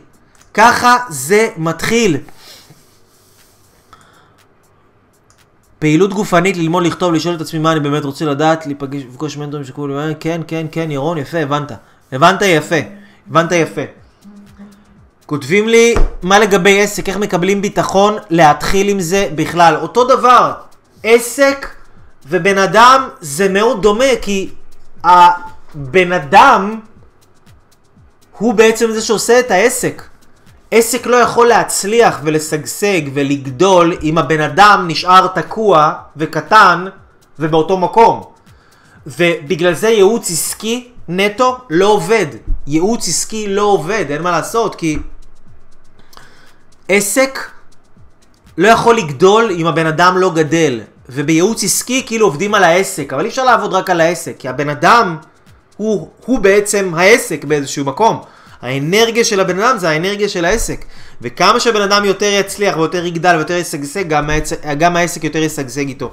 ככה 0.54 0.98
זה 1.10 1.50
מתחיל. 1.58 2.18
פעילות 5.80 6.14
גופנית, 6.14 6.58
ללמוד, 6.58 6.84
לכתוב, 6.84 7.14
לשאול 7.14 7.36
את 7.36 7.42
עצמי 7.42 7.60
מה 7.60 7.72
אני 7.72 7.80
באמת 7.80 8.04
רוצה 8.04 8.26
לדעת, 8.26 8.66
להיפגש, 8.66 9.02
לפגוש 9.02 9.38
מנטורים 9.38 9.66
שקוראים 9.66 9.98
לי, 9.98 10.16
כן, 10.20 10.42
כן, 10.48 10.68
כן, 10.72 10.92
ירון, 10.92 11.18
יפה, 11.18 11.38
הבנת. 11.38 11.72
הבנת 12.12 12.42
יפה. 12.42 12.76
הבנת 13.30 13.52
יפה. 13.52 13.82
כותבים 15.30 15.68
לי, 15.68 15.96
מה 16.24 16.40
לגבי 16.40 16.82
עסק, 16.82 17.10
איך 17.10 17.18
מקבלים 17.18 17.62
ביטחון 17.62 18.18
להתחיל 18.30 18.90
עם 18.90 19.00
זה 19.00 19.30
בכלל. 19.36 19.76
אותו 19.76 20.04
דבר, 20.04 20.54
עסק 21.04 21.68
ובן 22.28 22.58
אדם 22.58 23.10
זה 23.22 23.50
מאוד 23.50 23.82
דומה, 23.82 24.16
כי 24.22 24.50
הבן 25.04 26.12
אדם 26.12 26.80
הוא 28.38 28.54
בעצם 28.54 28.92
זה 28.92 29.02
שעושה 29.02 29.40
את 29.40 29.52
העסק. 29.52 30.04
עסק 30.72 31.06
לא 31.06 31.16
יכול 31.16 31.48
להצליח 31.48 32.20
ולשגשג 32.24 33.02
ולגדול 33.14 33.98
אם 34.04 34.18
הבן 34.18 34.42
אדם 34.42 34.86
נשאר 34.88 35.28
תקוע 35.28 35.94
וקטן 36.18 36.86
ובאותו 37.40 37.78
מקום. 37.78 38.24
ובגלל 39.08 39.74
זה 39.74 39.90
ייעוץ 39.90 40.32
עסקי 40.32 40.92
נטו 41.08 41.58
לא 41.70 41.88
עובד. 41.88 42.26
ייעוץ 42.68 43.08
עסקי 43.08 43.48
לא 43.48 43.62
עובד, 43.62 44.06
אין 44.10 44.22
מה 44.22 44.32
לעשות, 44.32 44.76
כי 44.76 44.98
עסק 46.90 47.40
לא 48.58 48.68
יכול 48.68 48.98
לגדול 48.98 49.52
אם 49.52 49.68
הבן 49.68 49.86
אדם 49.86 50.18
לא 50.18 50.34
גדל. 50.34 50.82
ובייעוץ 51.10 51.64
עסקי 51.64 52.04
כאילו 52.06 52.26
עובדים 52.26 52.54
על 52.56 52.64
העסק, 52.64 53.14
אבל 53.14 53.24
אי 53.24 53.30
אפשר 53.30 53.44
לעבוד 53.44 53.74
רק 53.74 53.90
על 53.90 54.02
העסק, 54.02 54.36
כי 54.40 54.50
הבן 54.50 54.70
אדם 54.70 55.18
הוא, 55.78 56.10
הוא 56.26 56.40
בעצם 56.40 56.92
העסק 56.98 57.44
באיזשהו 57.44 57.86
מקום. 57.86 58.22
האנרגיה 58.62 59.24
של 59.24 59.40
הבן 59.40 59.60
אדם 59.60 59.78
זה 59.78 59.90
האנרגיה 59.90 60.30
של 60.30 60.46
העסק. 60.46 60.86
וכמה 61.22 61.60
שבן 61.60 61.82
אדם 61.82 62.06
יותר 62.06 62.26
יצליח 62.40 62.78
ויותר 62.78 63.06
יגדל 63.06 63.36
ויותר 63.36 63.54
ישגשג, 63.54 64.08
גם, 64.08 64.30
העסק, 64.30 64.66
גם 64.78 64.96
העסק 64.96 65.24
יותר 65.24 65.40
ישגשג 65.40 65.88
איתו. 65.88 66.12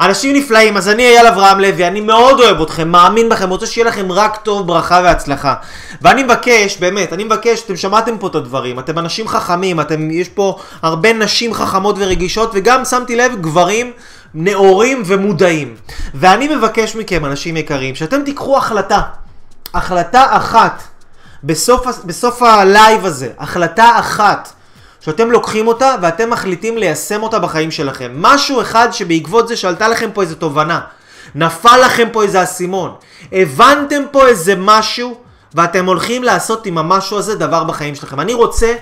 אנשים 0.00 0.36
נפלאים, 0.36 0.76
אז 0.76 0.88
אני 0.88 1.02
אייל 1.02 1.26
אברהם 1.26 1.60
לוי, 1.60 1.86
אני 1.86 2.00
מאוד 2.00 2.40
אוהב 2.40 2.60
אתכם, 2.60 2.88
מאמין 2.88 3.28
בכם, 3.28 3.50
רוצה 3.50 3.66
שיהיה 3.66 3.86
לכם 3.88 4.12
רק 4.12 4.36
טוב, 4.36 4.66
ברכה 4.66 5.00
והצלחה. 5.04 5.54
ואני 6.02 6.22
מבקש, 6.22 6.76
באמת, 6.76 7.12
אני 7.12 7.24
מבקש, 7.24 7.62
אתם 7.62 7.76
שמעתם 7.76 8.18
פה 8.18 8.26
את 8.26 8.34
הדברים, 8.34 8.78
אתם 8.78 8.98
אנשים 8.98 9.28
חכמים, 9.28 9.80
אתם, 9.80 10.10
יש 10.10 10.28
פה 10.28 10.58
הרבה 10.82 11.12
נשים 11.12 11.54
חכמות 11.54 11.96
ורגישות, 11.98 12.50
וגם 12.54 12.84
שמתי 12.84 13.16
לב 13.16 13.32
גברים 13.40 13.92
נאורים 14.34 15.02
ומודעים. 15.06 15.74
ואני 16.14 16.56
מבקש 16.56 16.96
מכם, 16.96 17.24
אנשים 17.24 17.56
יקרים, 17.56 17.94
שאתם 17.94 18.22
תיקחו 18.24 18.56
החלטה, 18.56 19.00
החלטה 19.74 20.26
אחת, 20.30 20.82
בסוף, 21.44 21.86
בסוף 22.04 22.42
הלייב 22.42 23.06
הזה, 23.06 23.28
החלטה 23.38 23.98
אחת, 23.98 24.52
שאתם 25.00 25.30
לוקחים 25.30 25.68
אותה 25.68 25.94
ואתם 26.02 26.30
מחליטים 26.30 26.78
ליישם 26.78 27.22
אותה 27.22 27.38
בחיים 27.38 27.70
שלכם. 27.70 28.12
משהו 28.14 28.60
אחד 28.60 28.88
שבעקבות 28.92 29.48
זה 29.48 29.56
שעלתה 29.56 29.88
לכם 29.88 30.10
פה 30.14 30.22
איזה 30.22 30.34
תובנה, 30.34 30.80
נפל 31.34 31.76
לכם 31.84 32.08
פה 32.12 32.22
איזה 32.22 32.42
אסימון, 32.42 32.94
הבנתם 33.32 34.02
פה 34.10 34.26
איזה 34.26 34.54
משהו 34.56 35.14
ואתם 35.54 35.86
הולכים 35.86 36.24
לעשות 36.24 36.66
עם 36.66 36.78
המשהו 36.78 37.18
הזה 37.18 37.36
דבר 37.36 37.64
בחיים 37.64 37.94
שלכם. 37.94 38.20
אני 38.20 38.34
רוצה 38.34 38.74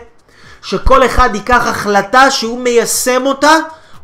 שכל 0.62 1.06
אחד 1.06 1.30
ייקח 1.34 1.66
החלטה 1.66 2.30
שהוא 2.30 2.60
מיישם 2.60 3.26
אותה 3.26 3.54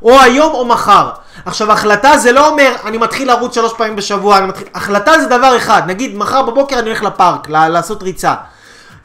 או 0.02 0.20
היום 0.20 0.54
או 0.54 0.64
מחר. 0.64 1.10
עכשיו 1.44 1.72
החלטה 1.72 2.18
זה 2.18 2.32
לא 2.32 2.48
אומר 2.48 2.74
אני 2.84 2.98
מתחיל 2.98 3.28
לרוץ 3.28 3.54
שלוש 3.54 3.72
פעמים 3.76 3.96
בשבוע, 3.96 4.38
אני 4.38 4.46
מתחיל... 4.46 4.66
החלטה 4.74 5.20
זה 5.20 5.26
דבר 5.26 5.56
אחד, 5.56 5.82
נגיד 5.86 6.16
מחר 6.16 6.42
בבוקר 6.42 6.78
אני 6.78 6.88
הולך 6.88 7.02
לפארק 7.02 7.48
לעשות 7.48 8.02
ריצה. 8.02 8.34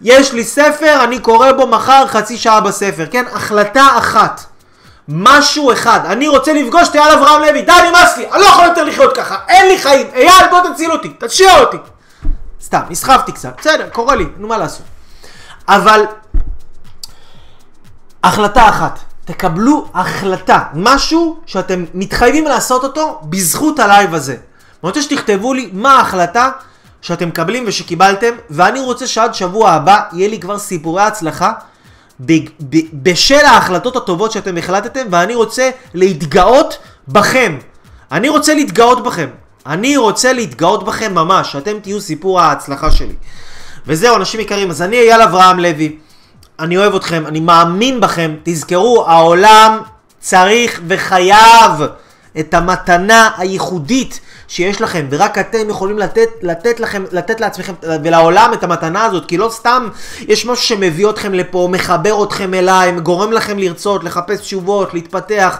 יש 0.01 0.33
לי 0.33 0.43
ספר, 0.43 1.03
אני 1.03 1.19
קורא 1.19 1.51
בו 1.51 1.67
מחר 1.67 2.07
חצי 2.07 2.37
שעה 2.37 2.61
בספר, 2.61 3.05
כן? 3.11 3.25
החלטה 3.33 3.87
אחת. 3.97 4.45
משהו 5.07 5.71
אחד. 5.73 5.99
אני 6.05 6.27
רוצה 6.27 6.53
לפגוש 6.53 6.87
את 6.87 6.95
אייל 6.95 7.13
אברהם 7.13 7.41
לוי, 7.41 7.61
די 7.61 7.71
נמאס 7.89 8.17
לי, 8.17 8.31
אני 8.31 8.41
לא 8.41 8.45
יכול 8.45 8.65
יותר 8.65 8.83
לחיות 8.83 9.17
ככה, 9.17 9.37
אין 9.47 9.67
לי 9.67 9.77
חיים, 9.77 10.07
אייל 10.13 10.47
בוא 10.49 10.59
תציל 10.73 10.91
אותי, 10.91 11.13
תעשיר 11.19 11.59
אותי. 11.59 11.77
סתם, 12.61 12.81
נסחפתי 12.89 13.31
קצת, 13.31 13.53
בסדר, 13.59 13.89
קורה 13.89 14.15
לי, 14.15 14.25
נו 14.37 14.47
מה 14.47 14.57
לעשות. 14.57 14.85
אבל, 15.67 16.05
החלטה 18.23 18.69
אחת. 18.69 18.99
תקבלו 19.27 19.85
החלטה, 19.93 20.63
משהו 20.73 21.37
שאתם 21.45 21.85
מתחייבים 21.93 22.45
לעשות 22.45 22.83
אותו 22.83 23.19
בזכות 23.23 23.79
הלייב 23.79 24.13
הזה. 24.13 24.33
אני 24.33 24.39
רוצה 24.89 25.01
שתכתבו 25.01 25.53
לי 25.53 25.69
מה 25.73 25.93
ההחלטה 25.93 26.49
שאתם 27.01 27.27
מקבלים 27.27 27.63
ושקיבלתם, 27.67 28.35
ואני 28.49 28.79
רוצה 28.79 29.07
שעד 29.07 29.33
שבוע 29.33 29.71
הבא 29.71 30.01
יהיה 30.13 30.29
לי 30.29 30.39
כבר 30.39 30.59
סיפורי 30.59 31.01
הצלחה 31.01 31.53
בשל 32.93 33.45
ההחלטות 33.45 33.95
הטובות 33.95 34.31
שאתם 34.31 34.57
החלטתם, 34.57 35.07
ואני 35.11 35.35
רוצה 35.35 35.69
להתגאות 35.93 36.77
בכם. 37.07 37.57
אני 38.11 38.29
רוצה 38.29 38.53
להתגאות 38.53 39.03
בכם. 39.03 39.27
אני 39.65 39.97
רוצה 39.97 40.33
להתגאות 40.33 40.85
בכם 40.85 41.15
ממש, 41.15 41.51
שאתם 41.51 41.79
תהיו 41.79 42.01
סיפור 42.01 42.41
ההצלחה 42.41 42.91
שלי. 42.91 43.13
וזהו, 43.87 44.15
אנשים 44.15 44.39
יקרים, 44.39 44.69
אז 44.69 44.81
אני 44.81 44.97
אייל 44.97 45.21
אברהם 45.21 45.59
לוי. 45.59 45.97
אני 46.59 46.77
אוהב 46.77 46.95
אתכם, 46.95 47.23
אני 47.27 47.39
מאמין 47.39 48.01
בכם. 48.01 48.35
תזכרו, 48.43 49.05
העולם 49.07 49.79
צריך 50.19 50.81
וחייב 50.87 51.71
את 52.39 52.53
המתנה 52.53 53.29
הייחודית 53.37 54.19
שיש 54.47 54.81
לכם, 54.81 55.05
ורק 55.09 55.37
אתם 55.37 55.69
יכולים 55.69 55.99
לתת, 55.99 56.29
לתת 56.41 56.79
לכם, 56.79 57.03
לתת 57.11 57.41
לעצמכם 57.41 57.73
ולעולם 58.03 58.51
את 58.53 58.63
המתנה 58.63 59.05
הזאת, 59.05 59.25
כי 59.25 59.37
לא 59.37 59.49
סתם 59.49 59.87
יש 60.27 60.45
משהו 60.45 60.65
שמביא 60.65 61.09
אתכם 61.09 61.33
לפה, 61.33 61.67
מחבר 61.71 62.23
אתכם 62.23 62.53
אליי, 62.53 62.91
גורם 62.91 63.31
לכם 63.31 63.59
לרצות, 63.59 64.03
לחפש 64.03 64.39
תשובות, 64.39 64.93
להתפתח. 64.93 65.57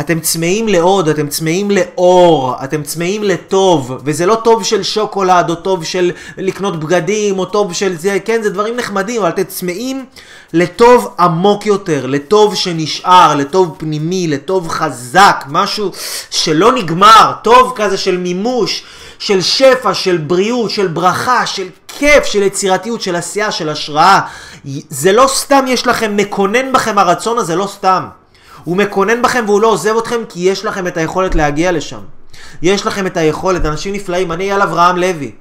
אתם 0.00 0.20
צמאים 0.20 0.68
לעוד, 0.68 1.08
אתם 1.08 1.28
צמאים 1.28 1.70
לאור, 1.70 2.54
אתם 2.64 2.82
צמאים 2.82 3.24
לטוב, 3.24 3.92
וזה 4.04 4.26
לא 4.26 4.34
טוב 4.44 4.64
של 4.64 4.82
שוקולד, 4.82 5.50
או 5.50 5.54
טוב 5.54 5.84
של 5.84 6.12
לקנות 6.38 6.80
בגדים, 6.80 7.38
או 7.38 7.44
טוב 7.44 7.72
של 7.72 7.96
זה, 7.96 8.18
כן, 8.24 8.42
זה 8.42 8.50
דברים 8.50 8.76
נחמדים, 8.76 9.20
אבל 9.20 9.30
אתם 9.30 9.44
צמאים 9.44 10.04
לטוב 10.52 11.14
עמוק 11.18 11.66
יותר, 11.66 12.06
לטוב 12.06 12.54
שנשאר, 12.54 13.34
לטוב 13.34 13.76
פנימי, 13.78 14.28
לטוב 14.28 14.68
חזק, 14.68 15.44
משהו 15.48 15.90
שלא 16.30 16.72
נגמר, 16.72 17.32
טוב 17.42 17.72
כזה 17.76 17.96
של 17.96 18.16
מימוש, 18.26 18.82
של 19.18 19.40
שפע, 19.40 19.94
של 19.94 20.16
בריאות, 20.16 20.70
של 20.70 20.86
ברכה, 20.86 21.46
של 21.46 21.66
כיף, 21.88 22.24
של 22.24 22.42
יצירתיות, 22.42 23.02
של 23.02 23.16
עשייה, 23.16 23.52
של 23.52 23.68
השראה. 23.68 24.20
זה 24.90 25.12
לא 25.12 25.26
סתם 25.28 25.64
יש 25.68 25.86
לכם, 25.86 26.16
מקונן 26.16 26.72
בכם 26.72 26.98
הרצון 26.98 27.38
הזה, 27.38 27.56
לא 27.56 27.66
סתם. 27.66 28.04
הוא 28.64 28.76
מקונן 28.76 29.22
בכם 29.22 29.44
והוא 29.46 29.60
לא 29.60 29.68
עוזב 29.68 29.96
אתכם 29.96 30.20
כי 30.28 30.40
יש 30.40 30.64
לכם 30.64 30.86
את 30.86 30.96
היכולת 30.96 31.34
להגיע 31.34 31.72
לשם. 31.72 32.00
יש 32.62 32.86
לכם 32.86 33.06
את 33.06 33.16
היכולת, 33.16 33.64
אנשים 33.64 33.94
נפלאים, 33.94 34.32
אני 34.32 34.44
אייל 34.44 34.62
אברהם 34.62 34.96
לוי. 34.96 35.32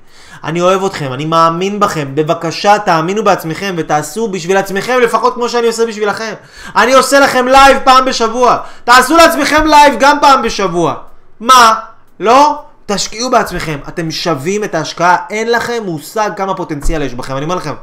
אני 0.43 0.61
אוהב 0.61 0.85
אתכם, 0.85 1.13
אני 1.13 1.25
מאמין 1.25 1.79
בכם, 1.79 2.07
בבקשה 2.15 2.79
תאמינו 2.79 3.23
בעצמכם 3.23 3.75
ותעשו 3.77 4.27
בשביל 4.27 4.57
עצמכם 4.57 4.99
לפחות 5.01 5.33
כמו 5.33 5.49
שאני 5.49 5.67
עושה 5.67 5.85
בשבילכם. 5.85 6.33
אני 6.75 6.93
עושה 6.93 7.19
לכם 7.19 7.47
לייב 7.47 7.77
פעם 7.83 8.05
בשבוע, 8.05 8.57
תעשו 8.83 9.17
לעצמכם 9.17 9.67
לייב 9.67 9.93
גם 9.99 10.17
פעם 10.21 10.41
בשבוע. 10.41 10.93
מה? 11.39 11.73
לא? 12.19 12.61
תשקיעו 12.85 13.31
בעצמכם, 13.31 13.79
אתם 13.87 14.11
שווים 14.11 14.63
את 14.63 14.75
ההשקעה, 14.75 15.15
אין 15.29 15.51
לכם 15.51 15.83
מושג 15.85 16.29
כמה 16.37 16.53
פוטנציאל 16.53 17.01
יש 17.01 17.13
בכם, 17.13 17.37
אני 17.37 17.43
אומר 17.43 17.55
לכם. 17.55 17.73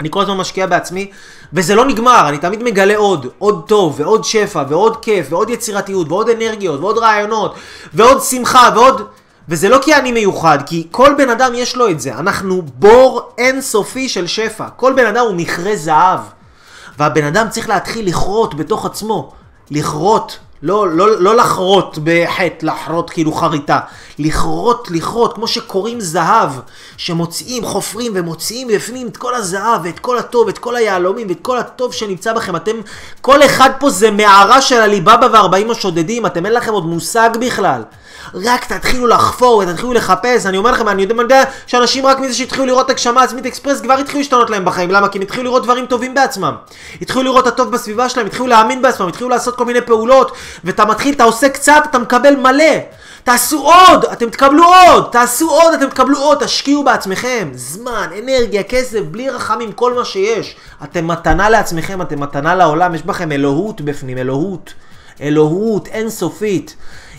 אני 0.00 0.08
כל 0.10 0.22
הזמן 0.22 0.36
משקיע 0.36 0.66
בעצמי, 0.66 1.10
וזה 1.52 1.74
לא 1.74 1.84
נגמר, 1.84 2.28
אני 2.28 2.38
תמיד 2.38 2.62
מגלה 2.62 2.96
עוד, 2.96 3.26
עוד 3.38 3.64
טוב, 3.68 4.00
ועוד 4.00 4.24
שפע, 4.24 4.64
ועוד 4.68 5.04
כיף, 5.04 5.26
ועוד 5.30 5.50
יצירתיות, 5.50 6.08
ועוד 6.08 6.28
אנרגיות, 6.28 6.80
ועוד 6.80 6.98
רעיונות, 6.98 7.54
ועוד 7.94 8.22
שמחה, 8.22 8.70
ועוד... 8.74 9.02
וזה 9.48 9.68
לא 9.68 9.78
כי 9.82 9.94
אני 9.94 10.12
מיוחד, 10.12 10.58
כי 10.66 10.86
כל 10.90 11.14
בן 11.18 11.30
אדם 11.30 11.52
יש 11.54 11.76
לו 11.76 11.90
את 11.90 12.00
זה. 12.00 12.14
אנחנו 12.14 12.62
בור 12.74 13.32
אינסופי 13.38 14.08
של 14.08 14.26
שפע. 14.26 14.68
כל 14.76 14.92
בן 14.92 15.06
אדם 15.06 15.26
הוא 15.26 15.34
מכרה 15.34 15.76
זהב. 15.76 16.20
והבן 16.98 17.24
אדם 17.24 17.46
צריך 17.50 17.68
להתחיל 17.68 18.08
לכרות 18.08 18.54
בתוך 18.54 18.86
עצמו. 18.86 19.32
לכרות, 19.70 20.38
לא, 20.64 20.88
לא, 20.88 21.20
לא 21.20 21.36
לחרות 21.36 21.98
בחטא, 22.04 22.66
לחרות 22.66 23.10
כאילו 23.10 23.32
חריטה. 23.32 23.80
לכרות, 24.18 24.88
לכרות, 24.90 25.34
כמו 25.34 25.46
שקוראים 25.46 26.00
זהב, 26.00 26.50
שמוציאים, 26.96 27.64
חופרים 27.64 28.12
ומוציאים 28.14 28.68
בפנים 28.68 29.06
את 29.06 29.16
כל 29.16 29.34
הזהב 29.34 29.80
ואת 29.84 29.98
כל 29.98 30.18
הטוב, 30.18 30.48
את 30.48 30.58
כל 30.58 30.76
היהלומים 30.76 31.28
ואת 31.28 31.38
כל 31.42 31.58
הטוב 31.58 31.92
שנמצא 31.92 32.32
בכם. 32.32 32.56
אתם, 32.56 32.76
כל 33.20 33.42
אחד 33.42 33.70
פה 33.80 33.90
זה 33.90 34.10
מערה 34.10 34.62
של 34.62 34.80
הליבאבא 34.80 35.28
וארבעים 35.32 35.70
השודדים, 35.70 36.26
אתם 36.26 36.46
אין 36.46 36.54
לכם 36.54 36.72
עוד 36.72 36.86
מושג 36.86 37.30
בכלל. 37.40 37.82
רק 38.34 38.64
תתחילו 38.64 39.06
לחפור 39.06 39.56
ותתחילו 39.56 39.92
לחפש, 39.92 40.46
אני 40.46 40.56
אומר 40.56 40.70
לכם, 40.70 40.88
אני 40.88 41.02
יודע, 41.02 41.14
אני 41.14 41.22
יודע 41.22 41.44
שאנשים 41.66 42.06
רק 42.06 42.18
מזה 42.18 42.34
שהתחילו 42.34 42.66
לראות 42.66 42.90
הגשמה 42.90 43.22
עצמית 43.22 43.46
אקספרס 43.46 43.80
כבר 43.80 43.94
התחילו 43.94 44.18
להשתנות 44.18 44.50
להם 44.50 44.64
בחיים, 44.64 44.90
למה? 44.90 45.08
כי 45.08 45.18
הם 45.18 45.22
התחילו 45.22 45.44
לראות 45.44 45.62
דברים 45.62 45.86
טובים 45.86 46.14
בעצמם. 46.14 46.54
התחילו 47.00 47.22
לראות 47.22 47.46
הטוב 47.46 47.70
בסביבה 47.70 48.08
שלהם, 48.08 48.26
התחילו 48.26 48.46
להאמין 48.46 48.82
בעצמם, 48.82 49.08
התחילו 49.08 49.28
לעשות 49.28 49.56
כל 49.56 49.64
מיני 49.64 49.80
פעולות, 49.80 50.32
ואתה 50.64 50.84
מתחיל, 50.84 51.14
אתה 51.14 51.24
עושה 51.24 51.48
קצת, 51.48 51.82
אתה 51.90 51.98
מקבל 51.98 52.36
מלא. 52.36 52.74
תעשו 53.24 53.58
עוד, 53.58 54.04
אתם 54.04 54.30
תקבלו 54.30 54.64
עוד, 54.64 55.08
תעשו 55.12 55.50
עוד, 55.50 55.74
אתם 55.74 55.88
תקבלו 55.88 56.18
עוד, 56.18 56.44
תשקיעו 56.44 56.84
בעצמכם. 56.84 57.48
זמן, 57.54 58.08
אנרגיה, 58.22 58.62
כסף, 58.62 59.00
בלי 59.00 59.30
רחמים, 59.30 59.72
כל 59.72 59.94
מה 59.94 60.04
שיש. 60.04 60.56
אתם 60.84 61.08
מתנה 61.08 61.50
לעצמכם, 61.50 62.02
אתם 62.02 62.20
מתנה 62.20 62.54
לעולם, 62.54 62.94
יש 62.94 63.02
בכם 63.02 63.32
אלוהות 63.32 63.80
בפנים, 63.80 64.18
אלוהות. 64.18 64.74
אלוהות 65.20 65.88
אינסופית. 65.88 66.76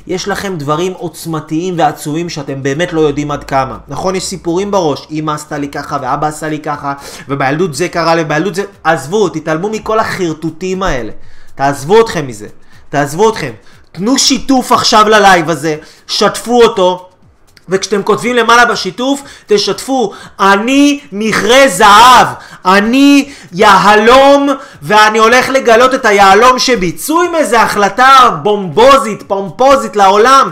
יש 0.07 0.27
לכם 0.27 0.55
דברים 0.57 0.93
עוצמתיים 0.93 1.73
ועצומים 1.77 2.29
שאתם 2.29 2.63
באמת 2.63 2.93
לא 2.93 3.01
יודעים 3.01 3.31
עד 3.31 3.43
כמה. 3.43 3.77
נכון, 3.87 4.15
יש 4.15 4.23
סיפורים 4.23 4.71
בראש, 4.71 5.07
אמא 5.11 5.31
עשתה 5.31 5.57
לי 5.57 5.67
ככה 5.67 5.97
ואבא 6.01 6.27
עשה 6.27 6.49
לי 6.49 6.59
ככה, 6.59 6.93
ובילדות 7.29 7.73
זה 7.73 7.89
קרה 7.89 8.15
לי, 8.15 8.21
ובילדות 8.21 8.55
זה... 8.55 8.63
עזבו, 8.83 9.29
תתעלמו 9.29 9.69
מכל 9.69 9.99
החרטוטים 9.99 10.83
האלה. 10.83 11.11
תעזבו 11.55 12.01
אתכם 12.01 12.27
מזה. 12.27 12.47
תעזבו 12.89 13.29
אתכם. 13.29 13.51
תנו 13.91 14.19
שיתוף 14.19 14.71
עכשיו 14.71 15.09
ללייב 15.09 15.49
הזה, 15.49 15.75
שתפו 16.07 16.63
אותו. 16.63 17.09
וכשאתם 17.69 18.03
כותבים 18.03 18.35
למעלה 18.35 18.65
בשיתוף, 18.65 19.21
תשתפו, 19.47 20.13
אני 20.39 20.99
מכרה 21.11 21.67
זהב, 21.67 22.27
אני 22.65 23.29
יהלום, 23.53 24.49
ואני 24.81 25.19
הולך 25.19 25.49
לגלות 25.49 25.93
את 25.93 26.05
היהלום 26.05 26.59
שבי. 26.59 26.91
צאו 26.91 27.21
עם 27.21 27.35
איזה 27.35 27.61
החלטה 27.61 28.29
בומבוזית, 28.43 29.23
פומפוזית 29.27 29.95
לעולם. 29.95 30.49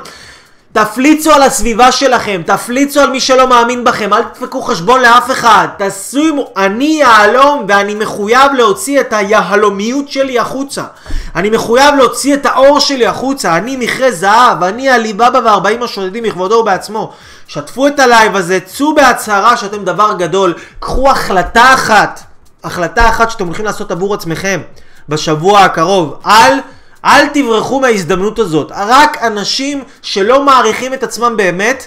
תפליצו 0.74 1.32
על 1.32 1.42
הסביבה 1.42 1.92
שלכם, 1.92 2.42
תפליצו 2.46 3.00
על 3.00 3.10
מי 3.10 3.20
שלא 3.20 3.48
מאמין 3.48 3.84
בכם, 3.84 4.14
אל 4.14 4.24
תדפקו 4.24 4.62
חשבון 4.62 5.02
לאף 5.02 5.32
אחד, 5.32 5.68
תשימו, 5.78 6.52
אני 6.58 6.98
יהלום 7.00 7.66
ואני 7.68 7.96
מחויב 7.96 8.54
להוציא 8.58 9.00
את 9.00 9.14
היהלומיות 9.14 10.10
שלי 10.10 10.40
החוצה. 10.40 10.84
אני 11.36 11.50
מחויב 11.50 11.96
להוציא 11.96 12.34
את 12.34 12.46
האור 12.46 12.80
שלי 12.80 13.06
החוצה, 13.06 13.58
אני 13.58 13.76
מכרה 13.76 14.12
זהב, 14.12 14.64
אני 14.64 14.90
עליבאבא 14.90 15.40
וארבעים 15.46 15.84
השודדים 15.84 16.24
בכבודו 16.24 16.56
ובעצמו. 16.56 17.14
שתפו 17.54 17.88
את 17.88 18.00
הלייב 18.00 18.36
הזה, 18.36 18.60
צאו 18.60 18.96
בהצהרה 18.96 19.58
שאתם 19.58 19.86
דבר 19.86 20.14
גדול, 20.18 20.54
קחו 20.80 21.10
החלטה 21.10 21.74
אחת, 21.74 22.24
החלטה 22.64 23.10
אחת 23.10 23.32
שאתם 23.32 23.46
הולכים 23.46 23.66
לעשות 23.66 23.92
עבור 23.92 24.14
עצמכם 24.14 24.62
בשבוע 25.10 25.60
הקרוב. 25.60 26.20
אל... 26.26 26.60
אל 27.06 27.28
תברחו 27.28 27.80
מההזדמנות 27.80 28.40
הזאת. 28.40 28.72
רק 28.76 29.18
אנשים 29.24 29.84
שלא 30.02 30.44
מעריכים 30.44 30.94
את 30.94 31.04
עצמם 31.04 31.34
באמת, 31.38 31.86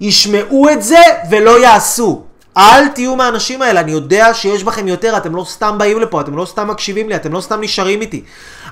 ישמעו 0.00 0.68
את 0.70 0.82
זה 0.82 1.02
ולא 1.30 1.60
יעשו. 1.60 2.22
אל 2.56 2.88
תהיו 2.88 3.16
מהאנשים 3.16 3.62
האלה, 3.62 3.80
אני 3.80 3.92
יודע 3.92 4.34
שיש 4.34 4.64
בכם 4.64 4.88
יותר, 4.88 5.16
אתם 5.16 5.34
לא 5.34 5.44
סתם 5.44 5.78
באים 5.78 6.00
לפה, 6.00 6.20
אתם 6.20 6.36
לא 6.36 6.44
סתם 6.44 6.68
מקשיבים 6.68 7.08
לי, 7.08 7.16
אתם 7.16 7.32
לא 7.32 7.40
סתם 7.40 7.60
נשארים 7.60 8.00
איתי. 8.00 8.22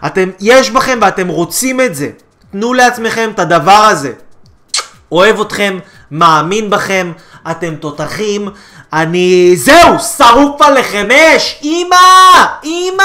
אתם, 0.06 0.30
יש 0.40 0.70
בכם 0.70 0.98
ואתם 1.02 1.28
רוצים 1.28 1.80
את 1.80 1.94
זה. 1.94 2.10
תנו 2.52 2.74
לעצמכם 2.74 3.30
את 3.34 3.38
הדבר 3.38 3.72
הזה. 3.90 4.12
אוהב 5.12 5.40
אתכם, 5.40 5.78
מאמין 6.10 6.70
בכם, 6.70 7.12
אתם 7.50 7.74
תותחים, 7.74 8.48
אני... 8.92 9.56
זהו, 9.56 9.98
שרוף 9.98 10.62
עליכם 10.62 11.08
אש! 11.10 11.60
אמא! 11.62 11.96
אמא! 12.64 13.04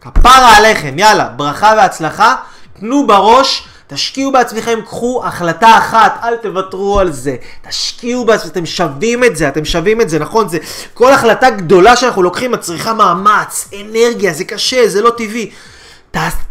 כפרה 0.00 0.56
עליכם, 0.56 0.94
יאללה, 0.98 1.28
ברכה 1.28 1.74
והצלחה, 1.76 2.34
תנו 2.80 3.06
בראש, 3.06 3.68
תשקיעו 3.86 4.32
בעצמכם, 4.32 4.78
קחו 4.86 5.22
החלטה 5.24 5.78
אחת, 5.78 6.20
אל 6.24 6.36
תוותרו 6.36 7.00
על 7.00 7.12
זה, 7.12 7.36
תשקיעו 7.68 8.24
בעצמכם, 8.24 8.50
אתם 8.52 8.66
שווים 8.66 9.24
את 9.24 9.36
זה, 9.36 9.48
אתם 9.48 9.64
שווים 9.64 10.00
את 10.00 10.08
זה, 10.08 10.18
נכון? 10.18 10.48
זה 10.48 10.58
כל 10.94 11.12
החלטה 11.12 11.50
גדולה 11.50 11.96
שאנחנו 11.96 12.22
לוקחים 12.22 12.52
מצריכה 12.52 12.94
מאמץ, 12.94 13.68
אנרגיה, 13.80 14.32
זה 14.32 14.44
קשה, 14.44 14.88
זה 14.88 15.02
לא 15.02 15.10
טבעי. 15.10 15.50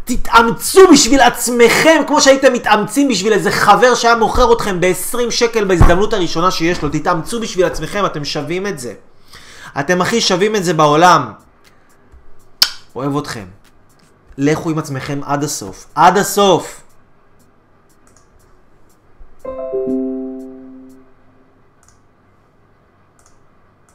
תתאמצו 0.05 0.81
בשביל 0.91 1.21
עצמכם, 1.21 2.01
כמו 2.07 2.21
שהייתם 2.21 2.53
מתאמצים 2.53 3.07
בשביל 3.07 3.33
איזה 3.33 3.51
חבר 3.51 3.95
שהיה 3.95 4.15
מוכר 4.15 4.53
אתכם 4.53 4.79
ב-20 4.79 5.31
שקל 5.31 5.65
בהזדמנות 5.65 6.13
הראשונה 6.13 6.51
שיש 6.51 6.81
לו, 6.81 6.89
תתאמצו 6.89 7.39
בשביל 7.39 7.65
עצמכם, 7.65 8.05
אתם 8.05 8.25
שווים 8.25 8.67
את 8.67 8.79
זה. 8.79 8.93
אתם 9.79 10.01
הכי 10.01 10.21
שווים 10.21 10.55
את 10.55 10.63
זה 10.63 10.73
בעולם. 10.73 11.31
אוהב 12.95 13.17
אתכם. 13.17 13.45
לכו 14.37 14.69
עם 14.69 14.79
עצמכם 14.79 15.19
עד 15.25 15.43
הסוף. 15.43 15.85
עד 15.95 16.17
הסוף. 16.17 16.81